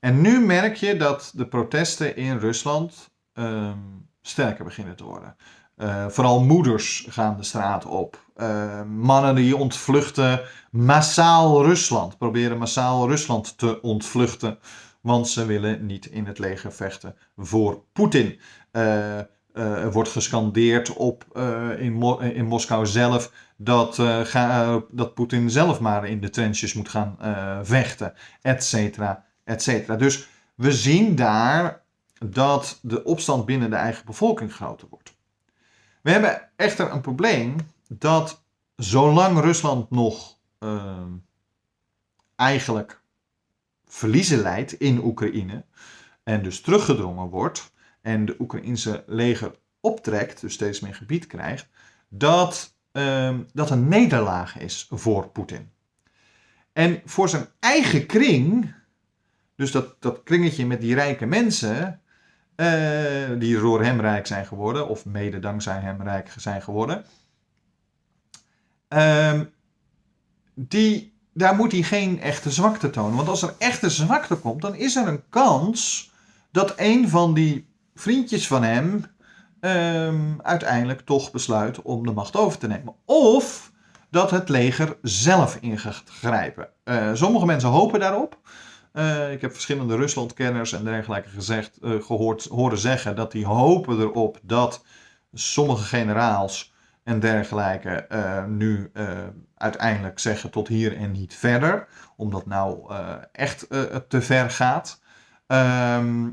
En 0.00 0.20
nu 0.20 0.40
merk 0.40 0.76
je 0.76 0.96
dat 0.96 1.32
de 1.34 1.46
protesten 1.46 2.16
in 2.16 2.38
Rusland 2.38 3.10
um, 3.34 4.08
sterker 4.22 4.64
beginnen 4.64 4.96
te 4.96 5.04
worden. 5.04 5.36
Uh, 5.76 6.08
vooral 6.08 6.40
moeders 6.40 7.06
gaan 7.08 7.36
de 7.36 7.42
straat 7.42 7.84
op. 7.84 8.24
Uh, 8.36 8.82
mannen 8.82 9.34
die 9.34 9.56
ontvluchten 9.56 10.40
massaal 10.70 11.64
Rusland, 11.64 12.18
proberen 12.18 12.58
massaal 12.58 13.08
Rusland 13.08 13.58
te 13.58 13.80
ontvluchten, 13.80 14.58
want 15.00 15.28
ze 15.28 15.46
willen 15.46 15.86
niet 15.86 16.06
in 16.06 16.26
het 16.26 16.38
leger 16.38 16.72
vechten 16.72 17.16
voor 17.36 17.82
Poetin. 17.92 18.40
Uh, 18.72 19.20
er 19.56 19.92
wordt 19.92 20.08
gescandeerd 20.08 20.92
op, 20.92 21.38
in, 21.78 21.92
Mo 21.92 22.18
in 22.18 22.46
Moskou 22.46 22.86
zelf 22.86 23.32
dat, 23.56 23.98
uh, 23.98 24.20
ga, 24.20 24.82
dat 24.90 25.14
Poetin 25.14 25.50
zelf 25.50 25.80
maar 25.80 26.06
in 26.06 26.20
de 26.20 26.30
trenches 26.30 26.74
moet 26.74 26.88
gaan 26.88 27.16
uh, 27.22 27.58
vechten, 27.62 28.14
et 28.42 28.64
cetera, 28.64 29.24
et 29.44 29.62
cetera. 29.62 29.96
Dus 29.96 30.28
we 30.54 30.72
zien 30.72 31.14
daar 31.14 31.82
dat 32.18 32.78
de 32.82 33.04
opstand 33.04 33.46
binnen 33.46 33.70
de 33.70 33.76
eigen 33.76 34.06
bevolking 34.06 34.52
groter 34.52 34.88
wordt. 34.90 35.14
We 36.02 36.10
hebben 36.10 36.48
echter 36.56 36.92
een 36.92 37.00
probleem 37.00 37.56
dat 37.88 38.42
zolang 38.76 39.40
Rusland 39.40 39.90
nog 39.90 40.38
uh, 40.60 41.02
eigenlijk 42.36 43.00
verliezen 43.86 44.38
leidt 44.38 44.72
in 44.72 45.04
Oekraïne 45.04 45.64
en 46.22 46.42
dus 46.42 46.60
teruggedrongen 46.60 47.28
wordt 47.28 47.72
en 48.06 48.24
de 48.24 48.36
Oekraïnse 48.38 49.04
leger 49.06 49.54
optrekt, 49.80 50.40
dus 50.40 50.54
steeds 50.54 50.80
meer 50.80 50.94
gebied 50.94 51.26
krijgt, 51.26 51.68
dat 52.08 52.74
uh, 52.92 53.38
dat 53.52 53.70
een 53.70 53.88
nederlaag 53.88 54.58
is 54.58 54.86
voor 54.90 55.28
Poetin. 55.28 55.70
En 56.72 57.02
voor 57.04 57.28
zijn 57.28 57.46
eigen 57.60 58.06
kring, 58.06 58.74
dus 59.54 59.70
dat, 59.70 59.96
dat 60.02 60.22
kringetje 60.22 60.66
met 60.66 60.80
die 60.80 60.94
rijke 60.94 61.26
mensen, 61.26 62.00
uh, 62.56 63.38
die 63.38 63.60
door 63.60 63.82
hem 63.82 64.00
rijk 64.00 64.26
zijn 64.26 64.46
geworden, 64.46 64.88
of 64.88 65.04
mede 65.04 65.38
dankzij 65.38 65.80
hem 65.80 66.02
rijk 66.02 66.34
zijn 66.36 66.62
geworden, 66.62 67.04
uh, 68.88 69.40
die, 70.54 71.18
daar 71.32 71.54
moet 71.56 71.72
hij 71.72 71.82
geen 71.82 72.20
echte 72.20 72.50
zwakte 72.50 72.90
tonen. 72.90 73.16
Want 73.16 73.28
als 73.28 73.42
er 73.42 73.54
echte 73.58 73.90
zwakte 73.90 74.36
komt, 74.36 74.62
dan 74.62 74.74
is 74.74 74.96
er 74.96 75.08
een 75.08 75.28
kans 75.28 76.10
dat 76.50 76.72
een 76.76 77.08
van 77.08 77.34
die 77.34 77.65
vriendjes 77.96 78.46
van 78.46 78.62
hem 78.62 79.04
um, 79.60 80.40
uiteindelijk 80.42 81.00
toch 81.00 81.30
besluit 81.30 81.82
om 81.82 82.06
de 82.06 82.12
macht 82.12 82.36
over 82.36 82.58
te 82.58 82.66
nemen. 82.66 82.94
Of 83.04 83.72
dat 84.10 84.30
het 84.30 84.48
leger 84.48 84.96
zelf 85.02 85.58
in 85.60 85.78
gaat 85.78 86.02
grijpen. 86.06 86.68
Uh, 86.84 87.10
sommige 87.14 87.46
mensen 87.46 87.68
hopen 87.68 88.00
daarop. 88.00 88.38
Uh, 88.92 89.32
ik 89.32 89.40
heb 89.40 89.52
verschillende 89.52 89.96
Ruslandkenners 89.96 90.72
en 90.72 90.84
dergelijke 90.84 91.28
gezegd, 91.28 91.78
uh, 91.82 92.02
gehoord, 92.02 92.44
horen 92.44 92.78
zeggen 92.78 93.16
dat 93.16 93.32
die 93.32 93.46
hopen 93.46 94.00
erop 94.00 94.38
dat 94.42 94.84
sommige 95.32 95.84
generaals 95.84 96.74
en 97.06 97.20
dergelijke 97.20 97.88
eh, 97.88 98.44
nu 98.44 98.90
eh, 98.92 99.08
uiteindelijk 99.56 100.18
zeggen 100.18 100.50
tot 100.50 100.68
hier 100.68 100.96
en 100.96 101.12
niet 101.12 101.34
verder, 101.34 101.88
omdat 102.16 102.46
nou 102.46 102.92
eh, 102.92 103.14
echt 103.32 103.66
te 104.08 104.22
ver 104.22 104.50
gaat. 104.50 105.00
Ehm, 105.46 106.30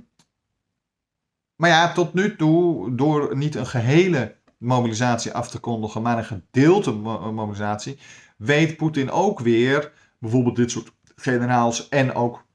maar 1.64 1.72
ja, 1.72 1.92
tot 1.92 2.14
nu 2.14 2.36
toe, 2.36 2.96
door 2.96 3.38
niet 3.38 3.56
een 3.56 3.68
gehele 3.68 4.36
mobilisatie 4.58 5.34
af 5.34 5.50
te 5.50 5.60
kondigen, 5.60 6.02
maar 6.02 6.18
een 6.18 6.26
gedeelte 6.26 6.92
mobilisatie, 6.92 8.00
weet 8.38 8.78
Poetin 8.78 9.12
ook 9.12 9.40
weer, 9.40 9.92
bijvoorbeeld 10.20 10.56
dit 10.56 10.72
soort 10.72 10.92
generaals 11.16 11.90
en 11.90 12.14
ook 12.14 12.46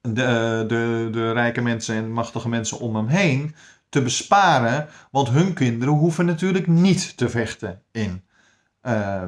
de, 0.00 0.64
de, 0.68 1.08
de 1.12 1.32
rijke 1.32 1.60
mensen 1.60 1.94
en 1.94 2.12
machtige 2.12 2.48
mensen 2.48 2.78
om 2.78 2.96
hem 2.96 3.06
heen, 3.06 3.54
te 3.88 4.02
besparen. 4.02 4.88
Want 5.10 5.28
hun 5.28 5.52
kinderen 5.52 5.94
hoeven 5.94 6.26
natuurlijk 6.26 6.66
niet 6.66 7.16
te 7.16 7.28
vechten 7.28 7.82
in, 7.92 8.24
uh, 8.82 9.22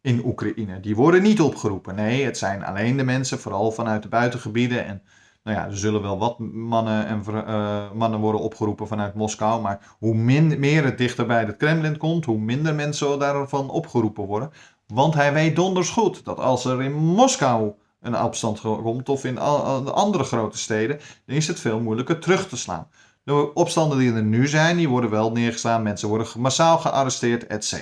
in 0.00 0.24
Oekraïne. 0.24 0.80
Die 0.80 0.96
worden 0.96 1.22
niet 1.22 1.40
opgeroepen. 1.40 1.94
Nee, 1.94 2.24
het 2.24 2.38
zijn 2.38 2.64
alleen 2.64 2.96
de 2.96 3.04
mensen, 3.04 3.38
vooral 3.38 3.72
vanuit 3.72 4.02
de 4.02 4.08
buitengebieden. 4.08 4.86
En 4.86 5.02
nou 5.48 5.60
ja, 5.60 5.66
er 5.66 5.78
zullen 5.78 6.02
wel 6.02 6.18
wat 6.18 6.38
mannen, 6.38 7.06
en, 7.06 7.22
uh, 7.28 7.90
mannen 7.92 8.20
worden 8.20 8.40
opgeroepen 8.40 8.86
vanuit 8.86 9.14
Moskou. 9.14 9.62
Maar 9.62 9.96
hoe 9.98 10.14
meer 10.14 10.84
het 10.84 10.98
dichter 10.98 11.26
bij 11.26 11.44
het 11.44 11.56
Kremlin 11.56 11.96
komt, 11.96 12.24
hoe 12.24 12.38
minder 12.38 12.74
mensen 12.74 13.18
daarvan 13.18 13.70
opgeroepen 13.70 14.24
worden. 14.24 14.50
Want 14.86 15.14
hij 15.14 15.32
weet 15.32 15.56
donders 15.56 15.90
goed 15.90 16.24
dat 16.24 16.38
als 16.38 16.64
er 16.64 16.82
in 16.82 16.94
Moskou 16.94 17.72
een 18.00 18.20
opstand 18.20 18.60
komt 18.60 19.08
of 19.08 19.24
in 19.24 19.38
andere 19.38 20.24
grote 20.24 20.58
steden, 20.58 21.00
dan 21.26 21.36
is 21.36 21.46
het 21.46 21.60
veel 21.60 21.80
moeilijker 21.80 22.18
terug 22.18 22.48
te 22.48 22.56
slaan. 22.56 22.88
De 23.22 23.54
opstanden 23.54 23.98
die 23.98 24.12
er 24.12 24.22
nu 24.22 24.46
zijn, 24.46 24.76
die 24.76 24.88
worden 24.88 25.10
wel 25.10 25.32
neergeslaan. 25.32 25.82
Mensen 25.82 26.08
worden 26.08 26.26
massaal 26.36 26.78
gearresteerd, 26.78 27.46
etc. 27.46 27.74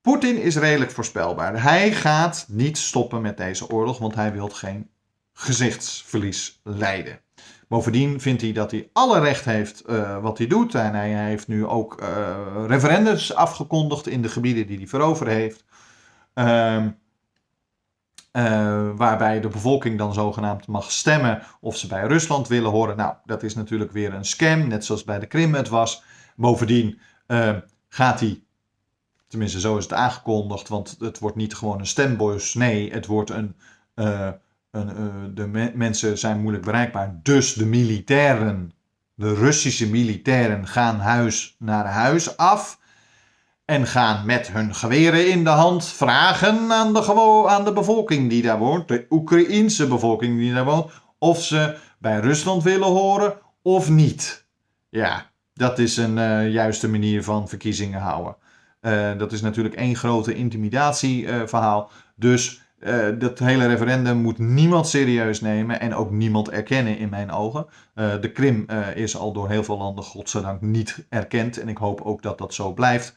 Poetin 0.00 0.42
is 0.42 0.56
redelijk 0.56 0.90
voorspelbaar. 0.90 1.62
Hij 1.62 1.92
gaat 1.92 2.44
niet 2.48 2.78
stoppen 2.78 3.22
met 3.22 3.36
deze 3.36 3.70
oorlog, 3.70 3.98
want 3.98 4.14
hij 4.14 4.32
wil 4.32 4.48
geen 4.48 4.88
gezichtsverlies 5.34 6.60
lijden. 6.62 7.20
Bovendien 7.68 8.20
vindt 8.20 8.42
hij 8.42 8.52
dat 8.52 8.70
hij 8.70 8.88
alle 8.92 9.20
recht 9.20 9.44
heeft 9.44 9.82
uh, 9.86 10.22
wat 10.22 10.38
hij 10.38 10.46
doet. 10.46 10.74
En 10.74 10.94
hij 10.94 11.10
heeft 11.10 11.48
nu 11.48 11.66
ook 11.66 12.00
uh, 12.02 12.36
referendums 12.66 13.34
afgekondigd 13.34 14.06
in 14.06 14.22
de 14.22 14.28
gebieden 14.28 14.66
die 14.66 14.76
hij 14.76 14.86
veroverd 14.86 15.30
heeft. 15.30 15.64
Uh, 16.34 16.84
uh, 18.32 18.90
waarbij 18.96 19.40
de 19.40 19.48
bevolking 19.48 19.98
dan 19.98 20.14
zogenaamd 20.14 20.66
mag 20.66 20.90
stemmen 20.90 21.42
of 21.60 21.76
ze 21.76 21.86
bij 21.86 22.06
Rusland 22.06 22.48
willen 22.48 22.70
horen. 22.70 22.96
Nou, 22.96 23.14
dat 23.24 23.42
is 23.42 23.54
natuurlijk 23.54 23.92
weer 23.92 24.14
een 24.14 24.24
scam, 24.24 24.68
net 24.68 24.84
zoals 24.84 25.04
bij 25.04 25.18
de 25.18 25.26
Krim 25.26 25.54
het 25.54 25.68
was. 25.68 26.02
Bovendien 26.36 26.98
uh, 27.26 27.56
gaat 27.88 28.20
hij, 28.20 28.42
tenminste 29.28 29.60
zo 29.60 29.76
is 29.76 29.84
het 29.84 29.92
aangekondigd, 29.92 30.68
want 30.68 30.96
het 30.98 31.18
wordt 31.18 31.36
niet 31.36 31.54
gewoon 31.54 31.78
een 31.78 31.86
stembus. 31.86 32.54
Nee, 32.54 32.92
het 32.92 33.06
wordt 33.06 33.30
een 33.30 33.56
de 35.34 35.46
me 35.46 35.72
mensen 35.74 36.18
zijn 36.18 36.40
moeilijk 36.40 36.64
bereikbaar. 36.64 37.20
Dus 37.22 37.54
de 37.54 37.66
militairen, 37.66 38.72
de 39.14 39.34
Russische 39.34 39.88
militairen 39.88 40.66
gaan 40.66 41.00
huis 41.00 41.56
naar 41.58 41.86
huis 41.86 42.36
af 42.36 42.78
en 43.64 43.86
gaan 43.86 44.26
met 44.26 44.52
hun 44.52 44.74
geweren 44.74 45.30
in 45.30 45.44
de 45.44 45.50
hand 45.50 45.86
vragen 45.86 46.72
aan 46.72 46.92
de, 46.92 47.44
aan 47.48 47.64
de 47.64 47.72
bevolking 47.72 48.30
die 48.30 48.42
daar 48.42 48.58
woont, 48.58 48.88
de 48.88 49.06
Oekraïense 49.10 49.86
bevolking 49.86 50.38
die 50.38 50.54
daar 50.54 50.64
woont, 50.64 50.90
of 51.18 51.42
ze 51.42 51.76
bij 51.98 52.20
Rusland 52.20 52.62
willen 52.62 52.88
horen 52.88 53.34
of 53.62 53.90
niet. 53.90 54.46
Ja, 54.88 55.30
dat 55.54 55.78
is 55.78 55.96
een 55.96 56.16
uh, 56.16 56.52
juiste 56.52 56.88
manier 56.88 57.22
van 57.22 57.48
verkiezingen 57.48 58.00
houden. 58.00 58.36
Uh, 58.80 59.18
dat 59.18 59.32
is 59.32 59.40
natuurlijk 59.40 59.74
één 59.74 59.96
grote 59.96 60.34
intimidatieverhaal. 60.34 61.90
Dus 62.16 62.63
dat 63.18 63.38
hele 63.38 63.66
referendum 63.66 64.16
moet 64.16 64.38
niemand 64.38 64.88
serieus 64.88 65.40
nemen 65.40 65.80
en 65.80 65.94
ook 65.94 66.10
niemand 66.10 66.50
erkennen 66.50 66.98
in 66.98 67.08
mijn 67.08 67.30
ogen. 67.30 67.66
de 67.94 68.30
Krim 68.32 68.66
is 68.94 69.16
al 69.16 69.32
door 69.32 69.48
heel 69.48 69.64
veel 69.64 69.78
landen 69.78 70.04
godzijdank 70.04 70.60
niet 70.60 71.06
erkend 71.08 71.58
en 71.58 71.68
ik 71.68 71.76
hoop 71.76 72.00
ook 72.00 72.22
dat 72.22 72.38
dat 72.38 72.54
zo 72.54 72.72
blijft. 72.72 73.14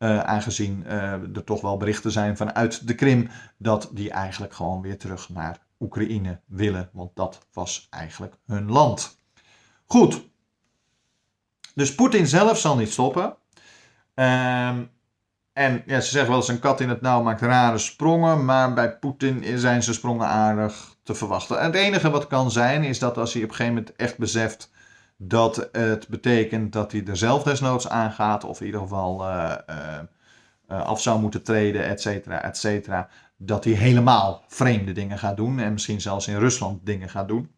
Uh, 0.00 0.20
aangezien 0.20 0.84
uh, 0.86 1.12
er 1.12 1.44
toch 1.44 1.60
wel 1.60 1.76
berichten 1.76 2.10
zijn 2.10 2.36
vanuit 2.36 2.86
de 2.86 2.94
Krim 2.94 3.28
dat 3.56 3.90
die 3.92 4.10
eigenlijk 4.10 4.54
gewoon 4.54 4.82
weer 4.82 4.98
terug 4.98 5.28
naar 5.28 5.58
Oekraïne 5.80 6.40
willen, 6.46 6.90
want 6.92 7.10
dat 7.14 7.46
was 7.52 7.86
eigenlijk 7.90 8.34
hun 8.46 8.70
land. 8.70 9.20
Goed. 9.86 10.28
Dus 11.74 11.94
Poetin 11.94 12.26
zelf 12.26 12.58
zal 12.58 12.76
niet 12.76 12.92
stoppen. 12.92 13.36
Um, 14.14 14.90
en 15.60 15.82
ja, 15.86 16.00
ze 16.00 16.10
zeggen 16.10 16.30
wel 16.30 16.38
eens 16.38 16.48
een 16.48 16.58
kat 16.58 16.80
in 16.80 16.88
het 16.88 17.00
nauw 17.00 17.22
maakt 17.22 17.40
rare 17.40 17.78
sprongen, 17.78 18.44
maar 18.44 18.72
bij 18.72 18.96
Poetin 18.96 19.58
zijn 19.58 19.82
ze 19.82 19.92
sprongen 19.92 20.26
aardig 20.26 20.96
te 21.02 21.14
verwachten. 21.14 21.58
En 21.58 21.64
het 21.64 21.74
enige 21.74 22.10
wat 22.10 22.26
kan 22.26 22.50
zijn 22.50 22.84
is 22.84 22.98
dat 22.98 23.18
als 23.18 23.32
hij 23.32 23.42
op 23.42 23.48
een 23.48 23.54
gegeven 23.54 23.76
moment 23.76 23.96
echt 23.96 24.18
beseft 24.18 24.70
dat 25.16 25.68
het 25.72 26.08
betekent 26.08 26.72
dat 26.72 26.92
hij 26.92 27.04
er 27.06 27.16
zelf 27.16 27.42
desnoods 27.42 27.88
aangaat, 27.88 28.44
of 28.44 28.60
in 28.60 28.66
ieder 28.66 28.80
geval 28.80 29.28
uh, 29.28 29.54
uh, 30.70 30.82
af 30.84 31.00
zou 31.00 31.20
moeten 31.20 31.42
treden, 31.42 31.84
et 31.84 32.00
cetera, 32.00 32.42
et 32.42 32.56
cetera. 32.56 33.08
Dat 33.36 33.64
hij 33.64 33.72
helemaal 33.72 34.44
vreemde 34.48 34.92
dingen 34.92 35.18
gaat 35.18 35.36
doen 35.36 35.58
en 35.58 35.72
misschien 35.72 36.00
zelfs 36.00 36.28
in 36.28 36.38
Rusland 36.38 36.86
dingen 36.86 37.08
gaat 37.08 37.28
doen. 37.28 37.50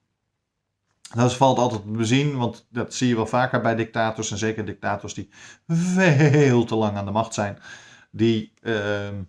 Dat 1.15 1.35
valt 1.35 1.59
altijd 1.59 1.83
te 1.83 1.91
bezien, 1.91 2.37
want 2.37 2.67
dat 2.71 2.95
zie 2.95 3.09
je 3.09 3.17
wel 3.17 3.27
vaker 3.27 3.61
bij 3.61 3.75
dictators, 3.75 4.31
en 4.31 4.39
zeker 4.39 4.65
dictators 4.65 5.15
die 5.15 5.31
veel 5.67 6.65
te 6.65 6.75
lang 6.75 6.97
aan 6.97 7.05
de 7.05 7.11
macht 7.11 7.35
zijn. 7.35 7.59
Die, 8.13 8.53
ehm, 8.63 9.23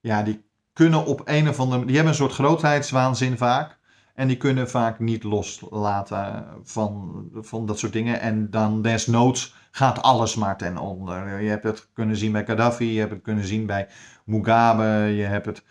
ja, 0.00 0.22
die 0.22 0.44
kunnen 0.72 1.04
op 1.04 1.22
een 1.24 1.48
of 1.48 1.60
andere 1.60 1.84
die 1.84 1.94
hebben 1.94 2.12
een 2.12 2.18
soort 2.18 2.32
grootheidswaanzin 2.32 3.36
vaak. 3.36 3.78
En 4.14 4.28
die 4.28 4.36
kunnen 4.36 4.70
vaak 4.70 4.98
niet 4.98 5.22
loslaten 5.22 6.46
van, 6.62 7.28
van 7.34 7.66
dat 7.66 7.78
soort 7.78 7.92
dingen. 7.92 8.20
En 8.20 8.50
dan 8.50 8.82
desnoods 8.82 9.54
gaat 9.70 10.02
alles 10.02 10.34
maar 10.34 10.56
ten 10.56 10.78
onder. 10.78 11.40
Je 11.40 11.48
hebt 11.48 11.64
het 11.64 11.88
kunnen 11.92 12.16
zien 12.16 12.32
bij 12.32 12.46
Gaddafi, 12.46 12.92
je 12.92 12.98
hebt 12.98 13.12
het 13.12 13.22
kunnen 13.22 13.44
zien 13.44 13.66
bij 13.66 13.88
Mugabe, 14.24 14.84
je 15.14 15.22
hebt 15.22 15.46
het 15.46 15.64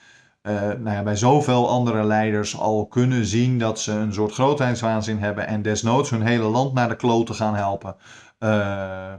uh, 0.44 0.62
nou 0.62 0.90
ja, 0.90 1.04
bij 1.04 1.16
zoveel 1.16 1.70
andere 1.70 2.04
leiders 2.04 2.58
al 2.58 2.88
kunnen 2.88 3.26
zien 3.26 3.60
dat 3.60 3.80
ze 3.80 3.92
een 3.92 4.14
soort 4.14 4.34
grootheidswaanzin 4.34 5.20
hebben 5.20 5.48
en 5.48 5.62
desnoods 5.62 6.10
hun 6.10 6.22
hele 6.22 6.44
land 6.44 6.74
naar 6.74 6.90
de 6.90 6.96
kloten 6.96 7.36
gaan 7.36 7.56
helpen. 7.56 7.96
Uh, 8.40 9.14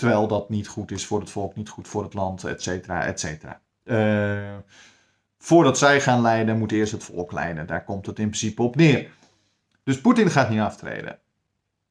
terwijl 0.00 0.26
dat 0.26 0.48
niet 0.48 0.68
goed 0.68 0.90
is 0.90 1.06
voor 1.06 1.20
het 1.20 1.30
volk, 1.30 1.56
niet 1.56 1.68
goed 1.68 1.88
voor 1.88 2.02
het 2.02 2.14
land, 2.14 2.44
et 2.44 2.62
cetera, 2.62 3.04
et 3.04 3.20
cetera. 3.20 3.60
Uh, 3.84 4.56
voordat 5.38 5.78
zij 5.78 6.00
gaan 6.00 6.20
leiden, 6.20 6.58
moet 6.58 6.72
eerst 6.72 6.92
het 6.92 7.04
volk 7.04 7.32
leiden. 7.32 7.66
Daar 7.66 7.84
komt 7.84 8.06
het 8.06 8.18
in 8.18 8.26
principe 8.26 8.62
op 8.62 8.76
neer. 8.76 9.10
Dus 9.82 10.00
Poetin 10.00 10.30
gaat 10.30 10.50
niet 10.50 10.60
aftreden. 10.60 11.18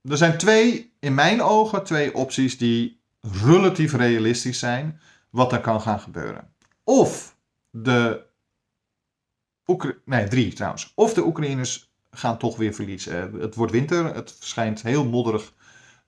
Er 0.03 0.17
zijn 0.17 0.37
twee, 0.37 0.93
in 0.99 1.13
mijn 1.13 1.41
ogen, 1.41 1.83
twee 1.83 2.15
opties 2.15 2.57
die 2.57 3.01
relatief 3.43 3.93
realistisch 3.93 4.59
zijn. 4.59 4.99
Wat 5.29 5.53
er 5.53 5.61
kan 5.61 5.81
gaan 5.81 5.99
gebeuren. 5.99 6.53
Of 6.83 7.35
de. 7.69 8.25
Oekra 9.65 9.93
nee, 10.05 10.27
drie 10.27 10.53
trouwens. 10.53 10.91
Of 10.95 11.13
de 11.13 11.25
Oekraïners 11.25 11.91
gaan 12.11 12.37
toch 12.37 12.57
weer 12.57 12.73
verliezen. 12.73 13.33
Het 13.39 13.55
wordt 13.55 13.71
winter, 13.71 14.15
het 14.15 14.35
schijnt 14.39 14.81
heel 14.81 15.05
modderig 15.05 15.53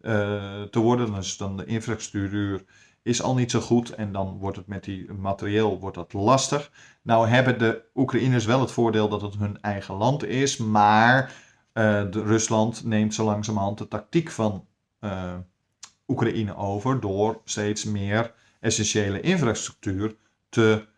te 0.02 0.80
worden. 0.80 1.14
Dus 1.14 1.38
dan 1.38 1.58
de 1.58 1.66
infrastructuur 1.66 2.64
is 3.04 3.22
al 3.22 3.36
niet 3.36 3.52
zo 3.52 3.60
goed 3.60 3.90
en 3.90 4.12
dan 4.12 4.38
wordt 4.38 4.58
het 4.58 4.68
met 4.68 4.84
die 4.84 5.14
materieel 5.14 5.80
wordt 5.80 5.96
dat 5.96 6.14
lastig. 6.14 6.72
Nou 7.02 7.28
hebben 7.28 7.60
de 7.60 7.84
Oekraïners 7.96 8.46
wel 8.46 8.60
het 8.60 8.72
voordeel 8.72 9.10
dat 9.10 9.22
het 9.22 9.36
hun 9.38 9.62
eigen 9.62 9.96
land 9.96 10.26
is, 10.26 10.58
maar 10.58 11.24
uh, 11.24 11.34
de 12.12 12.24
Rusland 12.24 12.84
neemt 12.84 13.14
zo 13.14 13.26
langzamerhand 13.26 13.78
de 13.78 13.88
tactiek 13.88 14.32
van 14.32 14.66
uh, 15.00 15.34
Oekraïne 16.08 16.56
over 16.56 17.00
door 17.00 17.42
steeds 17.44 17.84
meer 17.84 18.34
essentiële 18.60 19.22
infrastructuur 19.22 20.16
te 20.50 20.90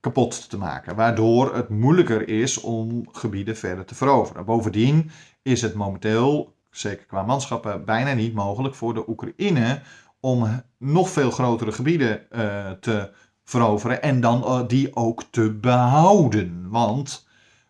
kapot 0.00 0.50
te 0.50 0.58
maken, 0.58 0.96
waardoor 0.96 1.54
het 1.54 1.68
moeilijker 1.68 2.28
is 2.28 2.60
om 2.60 3.08
gebieden 3.12 3.56
verder 3.56 3.84
te 3.84 3.94
veroveren. 3.94 4.44
Bovendien 4.44 5.10
is 5.42 5.62
het 5.62 5.74
momenteel, 5.74 6.51
zeker 6.76 7.06
qua 7.06 7.22
manschappen, 7.22 7.84
bijna 7.84 8.12
niet 8.12 8.34
mogelijk 8.34 8.74
voor 8.74 8.94
de 8.94 9.08
Oekraïne 9.08 9.80
om 10.20 10.62
nog 10.78 11.10
veel 11.10 11.30
grotere 11.30 11.72
gebieden 11.72 12.26
uh, 12.30 12.70
te 12.70 13.12
veroveren 13.44 14.02
en 14.02 14.20
dan 14.20 14.42
uh, 14.42 14.60
die 14.66 14.96
ook 14.96 15.22
te 15.30 15.52
behouden. 15.52 16.70
Want 16.70 17.28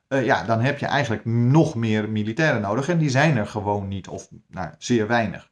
uh, 0.09 0.25
ja, 0.25 0.45
dan 0.45 0.61
heb 0.61 0.79
je 0.79 0.87
eigenlijk 0.87 1.25
nog 1.25 1.75
meer 1.75 2.09
militairen 2.09 2.61
nodig 2.61 2.89
en 2.89 2.99
die 2.99 3.11
zijn 3.11 3.37
er 3.37 3.47
gewoon 3.47 3.89
niet 3.89 4.09
of 4.09 4.29
nou, 4.49 4.71
zeer 4.79 5.07
weinig. 5.07 5.51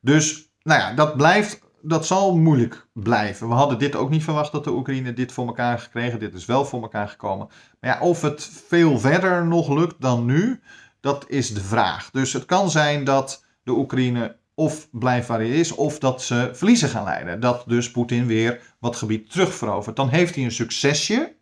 Dus 0.00 0.50
nou 0.62 0.80
ja, 0.80 0.94
dat 0.94 1.16
blijft, 1.16 1.60
dat 1.82 2.06
zal 2.06 2.36
moeilijk 2.36 2.86
blijven. 2.92 3.48
We 3.48 3.54
hadden 3.54 3.78
dit 3.78 3.96
ook 3.96 4.10
niet 4.10 4.24
verwacht 4.24 4.52
dat 4.52 4.64
de 4.64 4.72
Oekraïne 4.72 5.12
dit 5.12 5.32
voor 5.32 5.46
elkaar 5.46 5.78
gekregen. 5.78 6.18
Dit 6.18 6.34
is 6.34 6.44
wel 6.44 6.64
voor 6.64 6.82
elkaar 6.82 7.08
gekomen. 7.08 7.48
Maar 7.80 7.90
ja, 7.90 8.00
of 8.00 8.22
het 8.22 8.50
veel 8.66 8.98
verder 8.98 9.46
nog 9.46 9.68
lukt 9.68 10.00
dan 10.00 10.24
nu, 10.24 10.60
Dat 11.08 11.24
is 11.28 11.54
de 11.54 11.60
vraag. 11.60 12.10
Dus 12.10 12.32
het 12.32 12.44
kan 12.44 12.70
zijn 12.70 13.04
dat 13.04 13.44
de 13.62 13.72
Oekraïne 13.72 14.36
of 14.54 14.88
blijft 14.90 15.28
waar 15.28 15.38
hij 15.38 15.50
is, 15.50 15.72
of 15.72 15.98
dat 15.98 16.22
ze 16.22 16.50
verliezen 16.52 16.88
gaan 16.88 17.04
leiden. 17.04 17.40
Dat 17.40 17.64
dus 17.66 17.90
Poetin 17.90 18.26
weer 18.26 18.60
wat 18.78 18.96
gebied 18.96 19.30
terugverovert. 19.30 19.96
Dan 19.96 20.08
heeft 20.08 20.34
hij 20.34 20.44
een 20.44 20.52
succesje. 20.52 21.34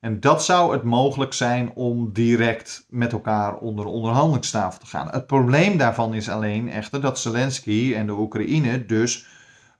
En 0.00 0.20
dat 0.20 0.44
zou 0.44 0.72
het 0.72 0.82
mogelijk 0.82 1.32
zijn 1.32 1.72
om 1.74 2.12
direct 2.12 2.86
met 2.88 3.12
elkaar 3.12 3.56
onder 3.56 3.84
de 3.84 3.90
onderhandelingstafel 3.90 4.80
te 4.80 4.86
gaan. 4.86 5.08
Het 5.10 5.26
probleem 5.26 5.76
daarvan 5.76 6.14
is 6.14 6.28
alleen 6.28 6.70
echter 6.70 7.00
dat 7.00 7.18
Zelensky 7.18 7.94
en 7.94 8.06
de 8.06 8.12
Oekraïne 8.12 8.86
dus 8.86 9.26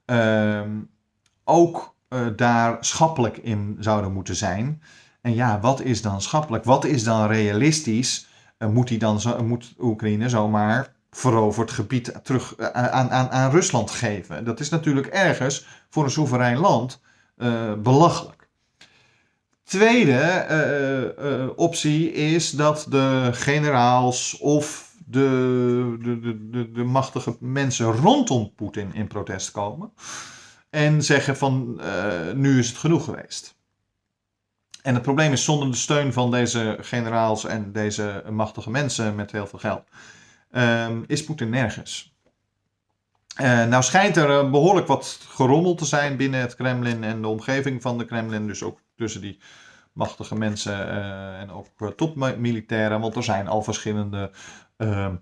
ehm, 0.05 0.71
ook 1.45 1.95
uh, 2.09 2.27
daar 2.37 2.77
schappelijk 2.81 3.37
in 3.37 3.77
zouden 3.79 4.13
moeten 4.13 4.37
zijn. 4.37 4.83
En 5.21 5.35
ja, 5.35 5.61
wat 5.61 5.81
is 5.81 6.03
dan 6.03 6.23
schappelijk? 6.23 6.65
Wat 6.65 6.85
is 6.85 7.05
dan 7.05 7.27
realistisch? 7.27 8.29
Uh, 8.63 8.69
moet, 8.69 8.89
hij 8.89 8.99
dan 8.99 9.21
zo, 9.21 9.43
moet 9.43 9.75
Oekraïne 9.79 10.29
zomaar 10.29 10.93
veroverd 11.11 11.71
gebied 11.71 12.21
terug 12.23 12.59
uh, 12.59 12.67
aan, 12.67 13.11
aan, 13.11 13.31
aan 13.31 13.51
Rusland 13.51 13.91
geven? 13.91 14.45
Dat 14.45 14.61
is 14.61 14.69
natuurlijk 14.69 15.07
ergens 15.07 15.67
voor 15.89 16.05
een 16.05 16.11
soeverein 16.11 16.59
land 16.59 17.01
belachelijk. 17.79 18.49
Tweede 19.63 21.53
optie 21.57 22.13
is 22.13 22.51
dat 22.51 22.87
de 22.89 23.29
generaals 23.33 24.39
of 24.39 24.95
de, 25.07 25.97
de, 26.01 26.49
de, 26.51 26.73
de, 26.73 26.85
machtige 26.85 27.37
mensen 27.41 27.93
rondom 27.93 28.53
Poetin 28.55 28.95
in 28.95 29.07
protest 29.07 29.51
komen 29.51 29.93
en 30.71 31.03
zeggen 31.03 31.37
van 31.37 31.81
nu 32.35 32.59
is 32.59 32.69
het 32.69 32.79
genoeg 32.79 33.05
geweest. 33.05 33.60
En 34.83 34.95
het 34.95 35.03
probleem 35.03 35.33
is, 35.33 35.45
zonder 35.45 35.71
de 35.71 35.77
steun 35.77 36.13
van 36.13 36.31
deze 36.31 36.77
generaals 36.81 37.45
en 37.45 37.73
deze 37.73 38.25
machtige 38.31 38.71
mensen 38.71 39.15
met 39.15 39.33
heel 39.33 39.47
veel 39.47 39.59
geld, 39.59 39.83
um, 40.53 41.05
is 41.07 41.25
Poetin 41.25 41.51
nergens. 41.51 42.15
Uh, 43.41 43.67
nou 43.67 43.83
schijnt 43.83 44.17
er 44.17 44.29
uh, 44.29 44.51
behoorlijk 44.51 44.87
wat 44.87 45.21
gerommel 45.29 45.75
te 45.75 45.85
zijn 45.85 46.17
binnen 46.17 46.41
het 46.41 46.55
Kremlin 46.55 47.05
en 47.05 47.23
de 47.23 47.29
omgeving 47.29 47.83
van 47.83 47.99
de 47.99 48.05
Kremlin, 48.05 48.47
dus 48.47 48.63
ook 48.63 48.81
tussen 48.97 49.21
die 49.21 49.39
machtige 49.93 50.35
mensen 50.35 50.91
en 51.39 51.51
ook 51.51 51.97
topmilitairen, 51.97 53.01
want 53.01 53.17
er 53.17 53.23
zijn 53.23 53.49
al 53.49 53.63
verschillende 53.63 54.31
ehm, 54.77 55.15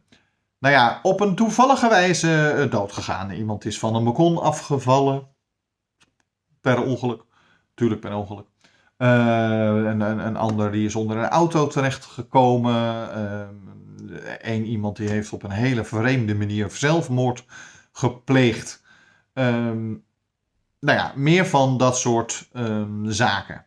nou 0.59 0.75
ja, 0.75 0.99
op 1.03 1.21
een 1.21 1.35
toevallige 1.35 1.89
wijze 1.89 2.67
doodgegaan. 2.71 3.31
Iemand 3.31 3.65
is 3.65 3.79
van 3.79 3.95
een 3.95 4.05
balkon 4.05 4.39
afgevallen 4.39 5.29
per 6.61 6.83
ongeluk. 6.83 7.23
Tuurlijk 7.75 8.01
per 8.01 8.15
ongeluk. 8.15 8.47
Uh, 8.99 9.91
een, 9.91 10.01
een, 10.01 10.27
een, 10.27 10.37
ander 10.37 10.73
die 10.73 10.87
is 10.87 10.95
onder 10.95 11.17
een 11.17 11.29
auto 11.29 11.67
terechtgekomen. 11.67 12.75
Eén 14.41 14.63
uh, 14.63 14.69
iemand 14.71 14.97
die 14.97 15.09
heeft 15.09 15.33
op 15.33 15.43
een 15.43 15.51
hele 15.51 15.85
vreemde 15.85 16.35
manier 16.35 16.71
zelfmoord 16.71 17.45
gepleegd. 17.93 18.83
Um, 19.33 20.05
nou 20.81 20.99
ja, 20.99 21.13
meer 21.17 21.47
van 21.47 21.79
dat 21.79 21.99
soort 21.99 22.49
um, 22.53 23.13
zaken. 23.13 23.65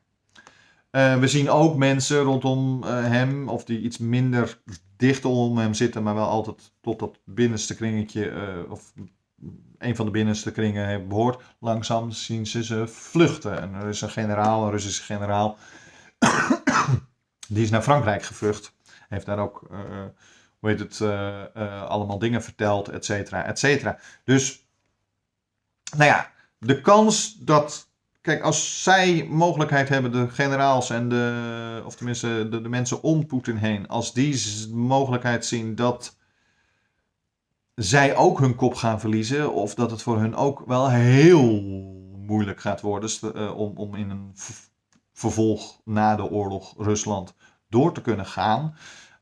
Uh, 0.91 1.19
we 1.19 1.27
zien 1.27 1.49
ook 1.49 1.75
mensen 1.75 2.21
rondom 2.21 2.83
hem, 2.83 3.49
of 3.49 3.63
die 3.63 3.81
iets 3.81 3.97
minder 3.97 4.61
dicht 4.97 5.25
om 5.25 5.57
hem 5.57 5.73
zitten, 5.73 6.03
maar 6.03 6.15
wel 6.15 6.27
altijd 6.27 6.73
tot 6.81 6.99
dat 6.99 7.19
binnenste 7.25 7.75
kringetje, 7.75 8.65
of 8.69 8.93
een 9.77 9.95
van 9.95 10.05
de 10.05 10.11
binnenste 10.11 10.51
kringen 10.51 11.07
behoort, 11.07 11.43
langzaam 11.59 12.11
zien 12.11 12.47
ze 12.47 12.63
ze 12.63 12.87
vluchten. 12.87 13.61
En 13.61 13.73
er 13.73 13.87
is 13.87 14.01
een 14.01 14.09
generaal, 14.09 14.63
een 14.63 14.71
Russische 14.71 15.03
generaal, 15.03 15.57
die 17.47 17.63
is 17.63 17.69
naar 17.69 17.81
Frankrijk 17.81 18.23
gevlucht. 18.23 18.73
Heeft 19.09 19.25
daar 19.25 19.39
ook, 19.39 19.67
uh, 19.71 19.79
hoe 20.59 20.69
heet 20.69 20.79
het, 20.79 20.99
uh, 20.99 21.41
uh, 21.57 21.83
allemaal 21.83 22.19
dingen 22.19 22.43
verteld, 22.43 22.89
et 22.89 23.05
cetera, 23.05 23.45
et 23.45 23.59
cetera. 23.59 23.99
Dus, 24.23 24.65
nou 25.97 26.09
ja, 26.09 26.31
de 26.57 26.81
kans 26.81 27.37
dat, 27.39 27.89
kijk, 28.21 28.41
als 28.41 28.83
zij 28.83 29.27
mogelijkheid 29.29 29.89
hebben, 29.89 30.11
de 30.11 30.29
generaals 30.29 30.89
en 30.89 31.09
de, 31.09 31.81
of 31.85 31.95
tenminste 31.95 32.47
de, 32.49 32.61
de 32.61 32.69
mensen 32.69 33.03
om 33.03 33.25
Poetin 33.25 33.57
heen, 33.57 33.87
als 33.87 34.13
die 34.13 34.67
mogelijkheid 34.73 35.45
zien 35.45 35.75
dat 35.75 36.19
zij 37.75 38.15
ook 38.15 38.39
hun 38.39 38.55
kop 38.55 38.75
gaan 38.75 38.99
verliezen. 38.99 39.53
Of 39.53 39.75
dat 39.75 39.91
het 39.91 40.01
voor 40.01 40.19
hun 40.19 40.35
ook 40.35 40.63
wel 40.65 40.89
heel 40.89 41.61
moeilijk 42.17 42.59
gaat 42.59 42.81
worden 42.81 43.09
uh, 43.35 43.57
om, 43.57 43.77
om 43.77 43.95
in 43.95 44.09
een 44.09 44.31
vervolg 45.13 45.81
na 45.85 46.15
de 46.15 46.29
oorlog 46.29 46.73
Rusland 46.77 47.35
door 47.69 47.93
te 47.93 48.01
kunnen 48.01 48.25
gaan. 48.25 48.75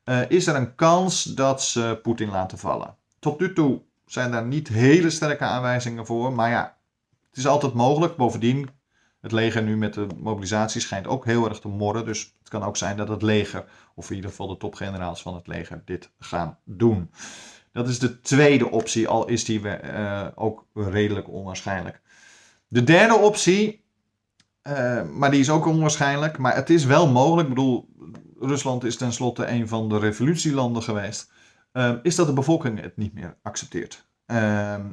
Uh, 0.05 0.29
is 0.29 0.47
er 0.47 0.55
een 0.55 0.75
kans 0.75 1.23
dat 1.23 1.63
ze 1.63 1.99
Poetin 2.01 2.29
laten 2.29 2.57
vallen. 2.57 2.95
Tot 3.19 3.39
nu 3.39 3.53
toe 3.53 3.81
zijn 4.05 4.31
daar 4.31 4.45
niet 4.45 4.67
hele 4.67 5.09
sterke 5.09 5.43
aanwijzingen 5.43 6.05
voor. 6.05 6.33
Maar 6.33 6.49
ja, 6.49 6.77
het 7.29 7.37
is 7.37 7.47
altijd 7.47 7.73
mogelijk. 7.73 8.15
Bovendien, 8.15 8.69
het 9.21 9.31
leger 9.31 9.63
nu 9.63 9.77
met 9.77 9.93
de 9.93 10.07
mobilisatie 10.17 10.81
schijnt 10.81 11.07
ook 11.07 11.25
heel 11.25 11.49
erg 11.49 11.59
te 11.59 11.67
morren. 11.67 12.05
Dus 12.05 12.35
het 12.39 12.49
kan 12.49 12.63
ook 12.63 12.77
zijn 12.77 12.97
dat 12.97 13.07
het 13.07 13.21
leger, 13.21 13.65
of 13.95 14.09
in 14.09 14.15
ieder 14.15 14.29
geval 14.29 14.47
de 14.47 14.57
topgeneraals 14.57 15.21
van 15.21 15.35
het 15.35 15.47
leger, 15.47 15.81
dit 15.85 16.11
gaan 16.19 16.57
doen. 16.63 17.11
Dat 17.71 17.87
is 17.87 17.99
de 17.99 18.21
tweede 18.21 18.71
optie, 18.71 19.07
al 19.07 19.27
is 19.27 19.45
die 19.45 19.61
uh, 19.61 20.27
ook 20.35 20.65
redelijk 20.73 21.29
onwaarschijnlijk. 21.29 22.01
De 22.67 22.83
derde 22.83 23.15
optie, 23.15 23.83
uh, 24.63 25.01
maar 25.03 25.31
die 25.31 25.39
is 25.39 25.49
ook 25.49 25.65
onwaarschijnlijk, 25.65 26.37
maar 26.37 26.55
het 26.55 26.69
is 26.69 26.85
wel 26.85 27.07
mogelijk. 27.07 27.47
Ik 27.47 27.53
bedoel, 27.53 27.89
Rusland 28.39 28.83
is 28.83 28.97
tenslotte 28.97 29.47
een 29.47 29.67
van 29.67 29.89
de 29.89 29.99
revolutielanden 29.99 30.83
geweest. 30.83 31.31
Uh, 31.73 31.93
is 32.03 32.15
dat 32.15 32.27
de 32.27 32.33
bevolking 32.33 32.81
het 32.81 32.97
niet 32.97 33.13
meer 33.13 33.37
accepteert. 33.41 34.07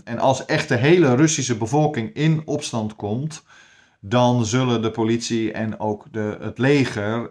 en 0.05 0.19
als 0.19 0.45
echt 0.45 0.69
de 0.69 0.77
hele 0.77 1.15
Russische 1.15 1.57
bevolking 1.57 2.15
in 2.15 2.43
opstand 2.45 2.97
komt, 2.97 3.43
dan 4.01 4.45
zullen 4.45 4.83
de 4.83 4.91
politie 4.91 5.53
en 5.53 5.81
ook 5.81 6.07
de, 6.12 6.39
het 6.41 6.59
leger 6.59 7.29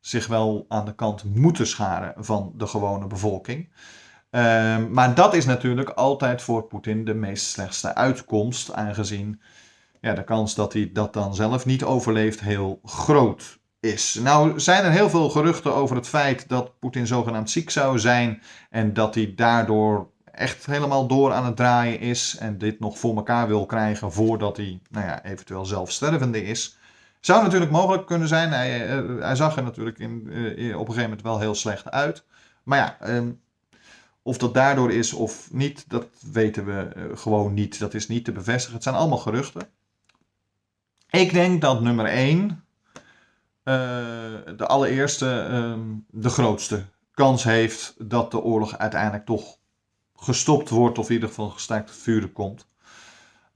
zich 0.00 0.26
wel 0.26 0.64
aan 0.68 0.84
de 0.84 0.94
kant 0.94 1.24
moeten 1.34 1.66
scharen 1.66 2.24
van 2.24 2.52
de 2.56 2.66
gewone 2.66 3.06
bevolking. 3.06 3.68
Um, 4.30 4.92
maar 4.92 5.14
dat 5.14 5.34
is 5.34 5.44
natuurlijk 5.44 5.88
altijd 5.88 6.42
voor 6.42 6.62
Poetin 6.62 7.04
de 7.04 7.14
meest 7.14 7.46
slechtste 7.46 7.94
uitkomst, 7.94 8.72
aangezien 8.72 9.40
ja, 10.00 10.14
de 10.14 10.24
kans 10.24 10.54
dat 10.54 10.72
hij 10.72 10.90
dat 10.92 11.12
dan 11.12 11.34
zelf 11.34 11.66
niet 11.66 11.84
overleeft 11.84 12.40
heel 12.40 12.80
groot 12.84 13.58
is. 13.80 14.14
Nou 14.14 14.60
zijn 14.60 14.84
er 14.84 14.90
heel 14.90 15.10
veel 15.10 15.30
geruchten 15.30 15.74
over 15.74 15.96
het 15.96 16.08
feit 16.08 16.48
dat 16.48 16.78
Poetin 16.78 17.06
zogenaamd 17.06 17.50
ziek 17.50 17.70
zou 17.70 17.98
zijn 17.98 18.42
en 18.70 18.92
dat 18.92 19.14
hij 19.14 19.32
daardoor 19.36 20.10
echt 20.32 20.66
helemaal 20.66 21.06
door 21.06 21.32
aan 21.32 21.44
het 21.44 21.56
draaien 21.56 22.00
is 22.00 22.36
en 22.38 22.58
dit 22.58 22.80
nog 22.80 22.98
voor 22.98 23.16
elkaar 23.16 23.46
wil 23.46 23.66
krijgen 23.66 24.12
voordat 24.12 24.56
hij 24.56 24.80
nou 24.90 25.06
ja, 25.06 25.24
eventueel 25.24 25.64
zelf 25.64 25.92
stervende 25.92 26.44
is. 26.44 26.76
Zou 27.20 27.42
natuurlijk 27.42 27.70
mogelijk 27.70 28.06
kunnen 28.06 28.28
zijn. 28.28 28.52
Hij, 28.52 28.88
eh, 28.88 29.04
hij 29.20 29.36
zag 29.36 29.56
er 29.56 29.62
natuurlijk 29.62 29.98
in, 29.98 30.22
uh, 30.26 30.74
op 30.74 30.80
een 30.80 30.94
gegeven 30.94 31.02
moment 31.02 31.22
wel 31.22 31.38
heel 31.38 31.54
slecht 31.54 31.90
uit. 31.90 32.24
Maar 32.62 32.78
ja, 32.78 33.14
um, 33.16 33.40
of 34.28 34.38
dat 34.38 34.54
daardoor 34.54 34.92
is 34.92 35.12
of 35.12 35.48
niet, 35.52 35.84
dat 35.88 36.06
weten 36.32 36.64
we 36.64 36.80
eh, 36.80 37.04
gewoon 37.14 37.54
niet. 37.54 37.78
Dat 37.78 37.94
is 37.94 38.08
niet 38.08 38.24
te 38.24 38.32
bevestigen. 38.32 38.74
Het 38.74 38.82
zijn 38.82 38.94
allemaal 38.94 39.18
geruchten. 39.18 39.68
Ik 41.10 41.32
denk 41.32 41.60
dat 41.60 41.80
nummer 41.80 42.06
1, 42.06 42.42
uh, 42.42 42.54
de 44.56 44.66
allereerste, 44.66 45.48
uh, 45.50 45.84
de 46.10 46.28
grootste 46.28 46.84
kans 47.12 47.44
heeft 47.44 47.94
dat 47.98 48.30
de 48.30 48.40
oorlog 48.40 48.78
uiteindelijk 48.78 49.24
toch 49.26 49.56
gestopt 50.14 50.68
wordt, 50.68 50.98
of 50.98 51.08
in 51.08 51.14
ieder 51.14 51.28
geval 51.28 51.48
gestaakt 51.48 51.90
vuren 51.90 52.32
komt. 52.32 52.68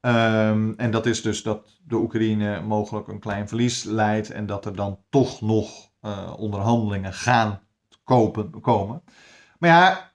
Um, 0.01 0.75
en 0.77 0.91
dat 0.91 1.07
is 1.07 1.23
dus 1.23 1.43
dat 1.43 1.81
de 1.85 1.97
Oekraïne 1.97 2.61
mogelijk 2.61 3.09
een 3.09 3.21
klein 3.21 3.49
verlies 3.49 3.85
leidt 3.85 4.31
en 4.31 4.47
dat 4.47 4.65
er 4.65 4.77
dan 4.77 4.99
toch 5.11 5.41
nog 5.41 5.91
uh, 6.03 6.33
onderhandelingen 6.37 7.13
gaan 7.13 7.61
kopen, 8.05 8.61
komen. 8.61 9.03
Maar 9.59 9.71
ja, 9.71 10.12